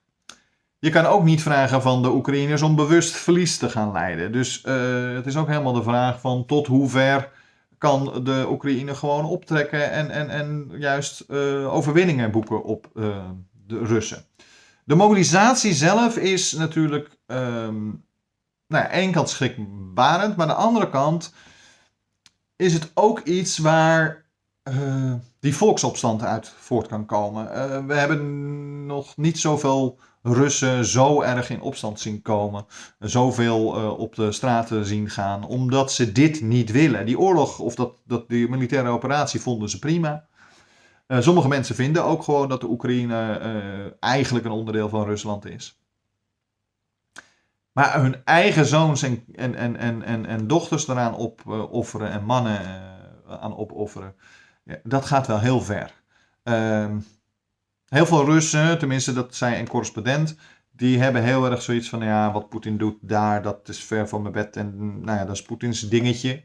je 0.80 0.90
kan 0.90 1.06
ook 1.06 1.24
niet 1.24 1.42
vragen 1.42 1.82
van 1.82 2.02
de 2.02 2.12
Oekraïners 2.12 2.62
om 2.62 2.76
bewust 2.76 3.16
verlies 3.16 3.58
te 3.58 3.70
gaan 3.70 3.92
leiden. 3.92 4.32
Dus 4.32 4.64
uh, 4.66 5.14
het 5.14 5.26
is 5.26 5.38
ook 5.38 5.48
helemaal 5.48 5.74
de 5.74 5.84
vraag 5.84 6.20
van 6.20 6.46
tot 6.46 6.68
hoe 6.68 6.90
ver 6.90 7.32
kan 7.78 8.24
de 8.24 8.46
Oekraïne 8.50 8.96
gewoon 8.96 9.26
optrekken 9.26 9.92
en, 9.92 10.10
en, 10.10 10.30
en 10.30 10.72
juist 10.78 11.24
uh, 11.28 11.74
overwinningen 11.74 12.32
boeken 12.32 12.64
op 12.64 12.90
uh, 12.94 13.18
de 13.68 13.86
Russen. 13.86 14.26
De 14.84 14.96
mobilisatie 14.96 15.74
zelf 15.74 16.18
is 16.18 16.52
natuurlijk 16.52 17.18
um, 17.26 18.06
nou 18.68 18.84
ja, 18.84 18.90
één 18.90 19.12
kant 19.12 19.30
schrikbarend, 19.30 20.36
maar 20.36 20.48
aan 20.48 20.56
de 20.56 20.62
andere 20.64 20.90
kant 20.90 21.34
is 22.56 22.74
het 22.74 22.92
ook 22.94 23.20
iets 23.20 23.58
waar 23.58 24.26
die 25.40 25.56
volksopstand 25.56 26.24
uit 26.24 26.54
voort 26.60 26.88
kan 26.88 27.06
komen. 27.06 27.48
we 27.88 27.94
hebben 27.94 28.86
nog 28.86 29.18
niet 29.18 29.40
zoveel 29.40 30.00
Russen 30.28 30.86
zo 30.86 31.22
erg 31.22 31.50
in 31.50 31.62
opstand 31.62 32.00
zien 32.00 32.22
komen, 32.22 32.66
zoveel 33.00 33.78
uh, 33.78 34.00
op 34.00 34.16
de 34.16 34.32
straten 34.32 34.86
zien 34.86 35.10
gaan, 35.10 35.46
omdat 35.46 35.92
ze 35.92 36.12
dit 36.12 36.42
niet 36.42 36.72
willen. 36.72 37.06
Die 37.06 37.20
oorlog, 37.20 37.60
of 37.60 37.76
dat, 37.76 38.02
dat, 38.06 38.30
die 38.30 38.50
militaire 38.50 38.90
operatie 38.90 39.42
vonden 39.42 39.70
ze 39.70 39.80
prima. 39.80 40.26
Uh, 41.08 41.20
sommige 41.20 41.48
mensen 41.48 41.76
vinden 41.76 42.04
ook 42.04 42.24
gewoon 42.24 42.50
dat 42.50 42.62
de 42.62 42.68
Oekraïne 42.68 43.40
uh, 43.42 43.94
eigenlijk 44.00 44.46
een 44.46 44.52
onderdeel 44.52 44.90
van 44.90 45.06
Rusland 45.06 45.46
is. 45.46 45.82
Maar 47.72 48.02
hun 48.02 48.24
eigen 48.24 48.66
zoons 48.66 49.02
en, 49.02 49.24
en, 49.36 49.56
en, 49.56 50.04
en, 50.04 50.26
en, 50.26 50.48
dochters 50.48 50.88
eraan 50.88 51.18
opofferen 51.18 52.12
en 52.12 52.24
mannen 52.24 52.62
aan 53.28 53.58
opofferen, 53.58 54.16
ja, 54.64 54.80
dat 54.84 55.06
gaat 55.06 55.28
wel 55.28 55.40
heel 55.40 55.62
ver. 55.62 55.94
Ehm, 56.44 56.98
heel 57.90 58.06
veel 58.06 58.26
Russen, 58.26 58.80
tenminste 58.80 59.14
dat 59.14 59.36
zei 59.36 59.60
een 59.60 59.68
correspondent, 59.68 60.38
die 60.78 61.00
hebben 61.00 61.24
heel 61.24 61.52
erg 61.52 61.62
zoiets 61.62 61.90
van, 61.90 62.04
ja, 62.04 62.32
wat 62.32 62.50
Poetin 62.50 62.78
doet 62.78 62.98
daar, 63.02 63.42
dat 63.42 63.70
is 63.70 63.84
ver 63.84 64.08
van 64.08 64.22
mijn 64.22 64.34
bed. 64.34 64.56
En 64.56 65.00
nou 65.02 65.18
ja, 65.18 65.26
dat 65.26 65.36
is 65.36 65.42
Poetins 65.42 65.90
dingetje. 65.90 66.44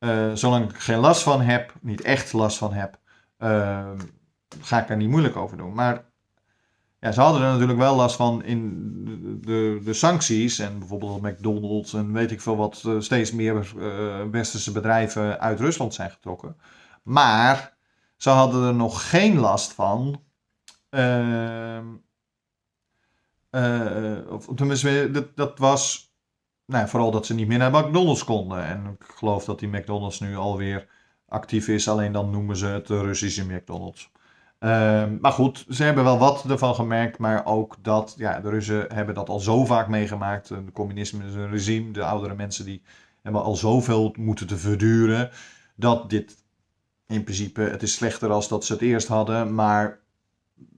Uh, 0.00 0.32
zolang 0.34 0.70
ik 0.70 0.78
geen 0.78 0.98
last 0.98 1.22
van 1.22 1.40
heb, 1.40 1.74
niet 1.80 2.00
echt 2.00 2.32
last 2.32 2.58
van 2.58 2.72
heb, 2.72 2.98
uh, 3.38 3.90
ga 4.60 4.82
ik 4.82 4.88
er 4.88 4.96
niet 4.96 5.08
moeilijk 5.08 5.36
over 5.36 5.56
doen. 5.56 5.74
Maar 5.74 6.04
ja, 7.00 7.12
ze 7.12 7.20
hadden 7.20 7.42
er 7.42 7.50
natuurlijk 7.50 7.78
wel 7.78 7.96
last 7.96 8.16
van 8.16 8.44
in 8.44 8.92
de, 9.40 9.80
de, 9.84 9.92
sancties. 9.92 10.58
En 10.58 10.78
bijvoorbeeld 10.78 11.22
McDonald's 11.22 11.94
en 11.94 12.12
weet 12.12 12.30
ik 12.30 12.40
veel 12.40 12.56
wat, 12.56 12.82
uh, 12.86 13.00
steeds 13.00 13.32
meer 13.32 13.72
westerse 14.30 14.72
bedrijven 14.72 15.40
uit 15.40 15.60
Rusland 15.60 15.94
zijn 15.94 16.10
getrokken. 16.10 16.56
Maar 17.02 17.76
ze 18.16 18.30
hadden 18.30 18.66
er 18.66 18.74
nog 18.74 19.10
geen 19.10 19.38
last 19.38 19.72
van 19.72 20.20
of 24.28 24.46
tenminste, 24.54 25.10
dat, 25.10 25.36
dat 25.36 25.58
was 25.58 26.06
nou, 26.66 26.88
vooral 26.88 27.10
dat 27.10 27.26
ze 27.26 27.34
niet 27.34 27.48
meer 27.48 27.58
naar 27.58 27.70
McDonald's 27.70 28.24
konden. 28.24 28.64
En 28.64 28.96
ik 29.00 29.06
geloof 29.14 29.44
dat 29.44 29.58
die 29.58 29.68
McDonald's 29.68 30.20
nu 30.20 30.36
alweer 30.36 30.88
actief 31.28 31.68
is, 31.68 31.88
alleen 31.88 32.12
dan 32.12 32.30
noemen 32.30 32.56
ze 32.56 32.66
het 32.66 32.86
de 32.86 33.00
Russische 33.00 33.44
McDonald's. 33.44 34.10
Uh, 34.60 35.04
maar 35.20 35.32
goed, 35.32 35.66
ze 35.68 35.82
hebben 35.84 36.04
wel 36.04 36.18
wat 36.18 36.44
ervan 36.50 36.74
gemerkt, 36.74 37.18
maar 37.18 37.46
ook 37.46 37.76
dat, 37.82 38.14
ja, 38.18 38.40
de 38.40 38.48
Russen 38.48 38.86
hebben 38.94 39.14
dat 39.14 39.28
al 39.28 39.40
zo 39.40 39.64
vaak 39.64 39.88
meegemaakt. 39.88 40.48
De 40.48 40.72
communisme 40.72 41.26
is 41.26 41.34
een 41.34 41.50
regime, 41.50 41.90
de 41.90 42.04
oudere 42.04 42.34
mensen 42.34 42.64
die 42.64 42.82
hebben 43.22 43.42
al 43.42 43.56
zoveel 43.56 44.14
moeten 44.18 44.46
te 44.46 44.56
verduren, 44.56 45.30
dat 45.74 46.10
dit 46.10 46.44
in 47.06 47.22
principe, 47.24 47.60
het 47.60 47.82
is 47.82 47.94
slechter 47.94 48.30
als 48.30 48.48
dat 48.48 48.64
ze 48.64 48.72
het 48.72 48.82
eerst 48.82 49.08
hadden, 49.08 49.54
maar 49.54 50.00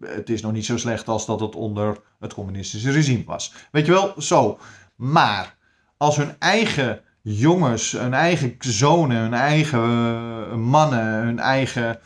het 0.00 0.30
is 0.30 0.42
nog 0.42 0.52
niet 0.52 0.64
zo 0.64 0.76
slecht 0.76 1.08
als 1.08 1.26
dat 1.26 1.40
het 1.40 1.54
onder 1.54 1.96
het 2.20 2.34
communistische 2.34 2.90
regime 2.90 3.24
was. 3.24 3.54
Weet 3.70 3.86
je 3.86 3.92
wel, 3.92 4.14
zo. 4.18 4.58
Maar 4.96 5.56
als 5.96 6.16
hun 6.16 6.34
eigen 6.38 7.00
jongens, 7.22 7.92
hun 7.92 8.14
eigen 8.14 8.54
zonen, 8.58 9.16
hun 9.16 9.34
eigen 9.34 9.80
uh, 9.80 10.54
mannen, 10.54 11.04
hun 11.04 11.38
eigen 11.38 11.98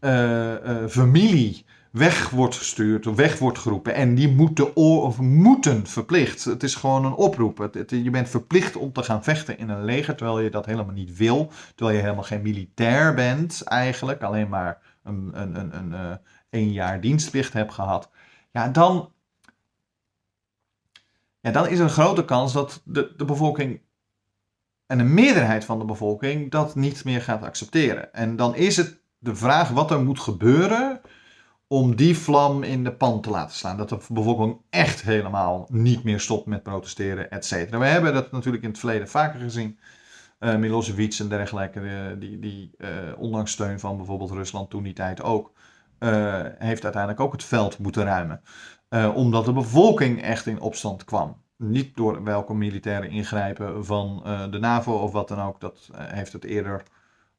uh, 0.00 0.52
uh, 0.52 0.86
familie 0.88 1.66
weg 1.90 2.30
wordt 2.30 2.56
gestuurd, 2.56 3.06
of 3.06 3.16
weg 3.16 3.38
wordt 3.38 3.58
geroepen. 3.58 3.94
En 3.94 4.14
die 4.14 4.28
moeten, 4.28 4.76
of 4.76 5.20
moeten 5.20 5.86
verplicht. 5.86 6.44
Het 6.44 6.62
is 6.62 6.74
gewoon 6.74 7.04
een 7.04 7.14
oproep. 7.14 7.70
Je 7.88 8.10
bent 8.10 8.28
verplicht 8.28 8.76
om 8.76 8.92
te 8.92 9.02
gaan 9.02 9.24
vechten 9.24 9.58
in 9.58 9.68
een 9.68 9.84
leger, 9.84 10.14
terwijl 10.14 10.40
je 10.40 10.50
dat 10.50 10.66
helemaal 10.66 10.94
niet 10.94 11.16
wil. 11.16 11.52
Terwijl 11.74 11.96
je 11.96 12.02
helemaal 12.02 12.24
geen 12.24 12.42
militair 12.42 13.14
bent, 13.14 13.62
eigenlijk. 13.62 14.22
Alleen 14.22 14.48
maar 14.48 14.78
een, 15.04 15.30
een, 15.32 15.60
een, 15.60 15.76
een, 15.76 16.20
één 16.50 16.72
jaar 16.72 17.00
dienstplicht 17.00 17.52
hebt 17.52 17.72
gehad, 17.72 18.10
ja, 18.50 18.68
dan, 18.68 19.12
ja, 21.40 21.50
dan 21.50 21.68
is 21.68 21.78
er 21.78 21.84
een 21.84 21.90
grote 21.90 22.24
kans 22.24 22.52
dat 22.52 22.82
de, 22.84 23.14
de 23.16 23.24
bevolking 23.24 23.80
en 24.86 24.98
de 24.98 25.04
meerderheid 25.04 25.64
van 25.64 25.78
de 25.78 25.84
bevolking 25.84 26.50
dat 26.50 26.74
niet 26.74 27.04
meer 27.04 27.22
gaat 27.22 27.42
accepteren. 27.42 28.14
En 28.14 28.36
dan 28.36 28.54
is 28.54 28.76
het 28.76 29.00
de 29.18 29.34
vraag 29.34 29.68
wat 29.68 29.90
er 29.90 30.00
moet 30.00 30.20
gebeuren 30.20 31.00
om 31.66 31.96
die 31.96 32.18
vlam 32.18 32.62
in 32.62 32.84
de 32.84 32.92
pan 32.92 33.20
te 33.20 33.30
laten 33.30 33.56
slaan. 33.56 33.76
Dat 33.76 33.88
de 33.88 33.98
bevolking 34.08 34.60
echt 34.70 35.02
helemaal 35.02 35.66
niet 35.70 36.04
meer 36.04 36.20
stopt 36.20 36.46
met 36.46 36.62
protesteren, 36.62 37.30
et 37.30 37.44
cetera. 37.44 37.78
We 37.78 37.86
hebben 37.86 38.14
dat 38.14 38.32
natuurlijk 38.32 38.62
in 38.62 38.68
het 38.68 38.78
verleden 38.78 39.08
vaker 39.08 39.40
gezien. 39.40 39.78
Uh, 40.40 40.56
Milosevic 40.56 41.18
en 41.18 41.28
dergelijke, 41.28 41.80
uh, 41.80 42.20
die, 42.20 42.38
die 42.38 42.70
uh, 42.78 42.88
ondanks 43.16 43.52
steun 43.52 43.80
van 43.80 43.96
bijvoorbeeld 43.96 44.30
Rusland 44.30 44.70
toen 44.70 44.82
die 44.82 44.92
tijd 44.92 45.22
ook, 45.22 45.52
heeft 46.58 46.84
uiteindelijk 46.84 47.20
ook 47.20 47.32
het 47.32 47.44
veld 47.44 47.78
moeten 47.78 48.04
ruimen. 48.04 48.42
Uh, 48.90 49.16
omdat 49.16 49.44
de 49.44 49.52
bevolking 49.52 50.22
echt 50.22 50.46
in 50.46 50.60
opstand 50.60 51.04
kwam. 51.04 51.42
Niet 51.56 51.96
door 51.96 52.24
welke 52.24 52.54
militaire 52.54 53.08
ingrijpen 53.08 53.84
van 53.84 54.22
uh, 54.26 54.50
de 54.50 54.58
NAVO 54.58 54.92
of 54.92 55.12
wat 55.12 55.28
dan 55.28 55.40
ook. 55.40 55.60
Dat 55.60 55.88
heeft 55.96 56.32
het 56.32 56.44
eerder 56.44 56.82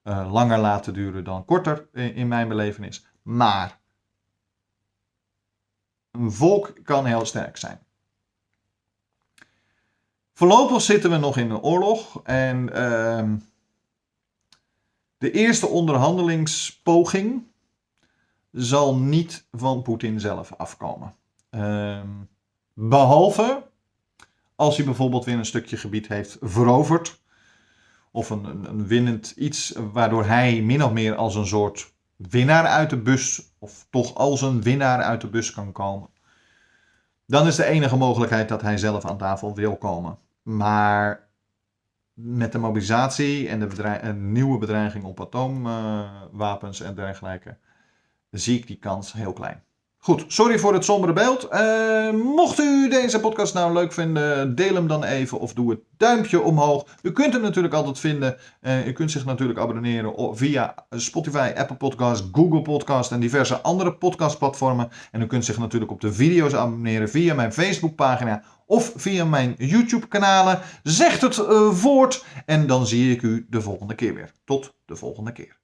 langer 0.04 0.58
laten 0.58 0.94
duren 0.94 1.24
dan 1.24 1.46
korter 1.46 1.88
in, 1.94 2.16
in 2.16 2.28
mijn 2.28 2.48
belevenis. 2.48 3.06
Maar 3.22 3.80
een 6.12 6.32
volk 6.32 6.74
kan 6.84 7.06
heel 7.06 7.26
sterk 7.26 7.58
zijn. 7.58 7.80
Voorlopig 10.34 10.82
zitten 10.82 11.10
we 11.10 11.18
nog 11.18 11.38
in 11.38 11.50
een 11.50 11.62
oorlog 11.62 12.22
en 12.24 12.74
ehm, 12.74 13.38
de 15.18 15.32
eerste 15.32 15.68
onderhandelingspoging 15.68 17.49
zal 18.52 18.98
niet 18.98 19.48
van 19.52 19.82
Poetin 19.82 20.20
zelf 20.20 20.54
afkomen. 20.58 21.16
Uh, 21.52 22.00
behalve 22.74 23.64
als 24.56 24.78
hij 24.78 24.86
bijvoorbeeld 24.86 25.26
weer 25.26 25.38
een 25.38 25.46
stukje 25.46 25.78
gebied 25.78 26.08
heeft 26.08 26.38
veroverd. 26.42 27.22
Of 28.12 28.30
een, 28.30 28.70
een, 28.70 28.88
winnend 28.88 29.32
iets 29.32 29.74
waardoor 29.94 30.26
hij 30.26 30.62
min 30.62 30.84
of 30.84 30.92
meer 30.92 31.16
als 31.16 31.36
een 31.36 31.48
soort 31.48 31.94
winnaar 32.16 32.66
uit 32.66 32.90
de 32.90 32.98
bus, 32.98 33.52
of 33.60 33.88
toch 33.90 34.16
als 34.16 34.42
een 34.42 34.62
winnaar 34.62 35.02
uit 35.02 35.22
de 35.22 35.28
bus 35.28 35.52
kan 35.52 35.72
komen. 35.72 36.10
Dan 37.26 37.48
is 37.48 37.56
de 37.56 37.66
enige 37.66 37.96
mogelijkheid 37.96 38.50
dat 38.50 38.62
hij 38.62 38.78
zelf 38.78 39.06
aan 39.06 39.18
tafel 39.18 39.56
wil 39.56 39.78
komen. 39.78 40.18
Maar 40.42 41.28
met 42.14 42.52
de 42.52 42.58
mobilisatie 42.58 43.48
en 43.48 43.60
de 43.60 44.14
nieuwe 44.14 44.58
bedreiging 44.58 45.04
op 45.04 45.22
atoomwapens 45.22 46.82
en 46.82 46.96
dergelijke 46.96 47.58
zie 48.32 48.58
ik 48.58 48.68
die 48.68 48.80
kans 48.80 49.14
heel 49.14 49.34
klein. 49.34 49.64
Goed, 50.02 50.26
sorry 50.28 50.60
voor 50.60 50.74
het 50.74 50.86
sombere 50.86 51.14
beeld. 51.14 51.48
Uh, 51.52 52.12
mocht 52.12 52.60
u 52.60 52.90
deze 52.90 53.20
podcast 53.20 53.54
nou 53.54 53.74
leuk 53.74 53.94
vinden, 53.94 54.56
deel 54.56 54.74
hem 54.74 54.88
dan 54.88 55.04
even 55.04 55.40
of 55.40 55.54
doe 55.54 55.70
het 55.70 55.80
duimpje 55.98 56.42
omhoog. 56.42 56.86
U 57.02 57.12
kunt 57.12 57.34
hem 57.34 57.42
natuurlijk 57.42 57.74
altijd 57.74 58.00
vinden. 58.00 58.38
Uh, 58.62 58.88
u 58.88 58.92
kunt 58.92 59.12
zich 59.12 59.26
natuurlijk 59.26 59.60
abonneren 59.60 60.38
via 60.38 60.76
Spotify, 60.90 61.52
Apple 61.56 61.76
Podcast, 61.76 62.24
Google 62.32 62.62
Podcast 62.62 63.12
en 63.12 63.20
diverse 63.20 63.62
andere 63.62 63.94
podcastplatformen. 63.94 64.90
En 65.12 65.22
u 65.22 65.28
kunt 65.28 65.46
zich 65.46 65.58
natuurlijk 65.58 65.92
op 65.92 66.02
de 66.02 66.14
video's 66.14 66.54
abonneren 66.54 67.10
via 67.10 67.34
mijn 67.34 67.54
Facebookpagina 67.54 68.44
of 68.66 68.92
via 68.96 69.26
mijn 69.26 69.56
YouTube-kanalen. 69.58 70.60
Zegt 70.84 71.22
het 71.22 71.38
uh, 71.38 71.72
voort 71.72 72.26
en 72.46 72.68
dan 72.68 72.88
zie 72.88 73.12
ik 73.12 73.22
u 73.22 73.46
de 73.50 73.62
volgende 73.62 73.96
keer 73.96 74.14
weer. 74.14 74.32
Tot 74.46 74.74
de 74.86 74.96
volgende 74.96 75.32
keer. 75.32 75.59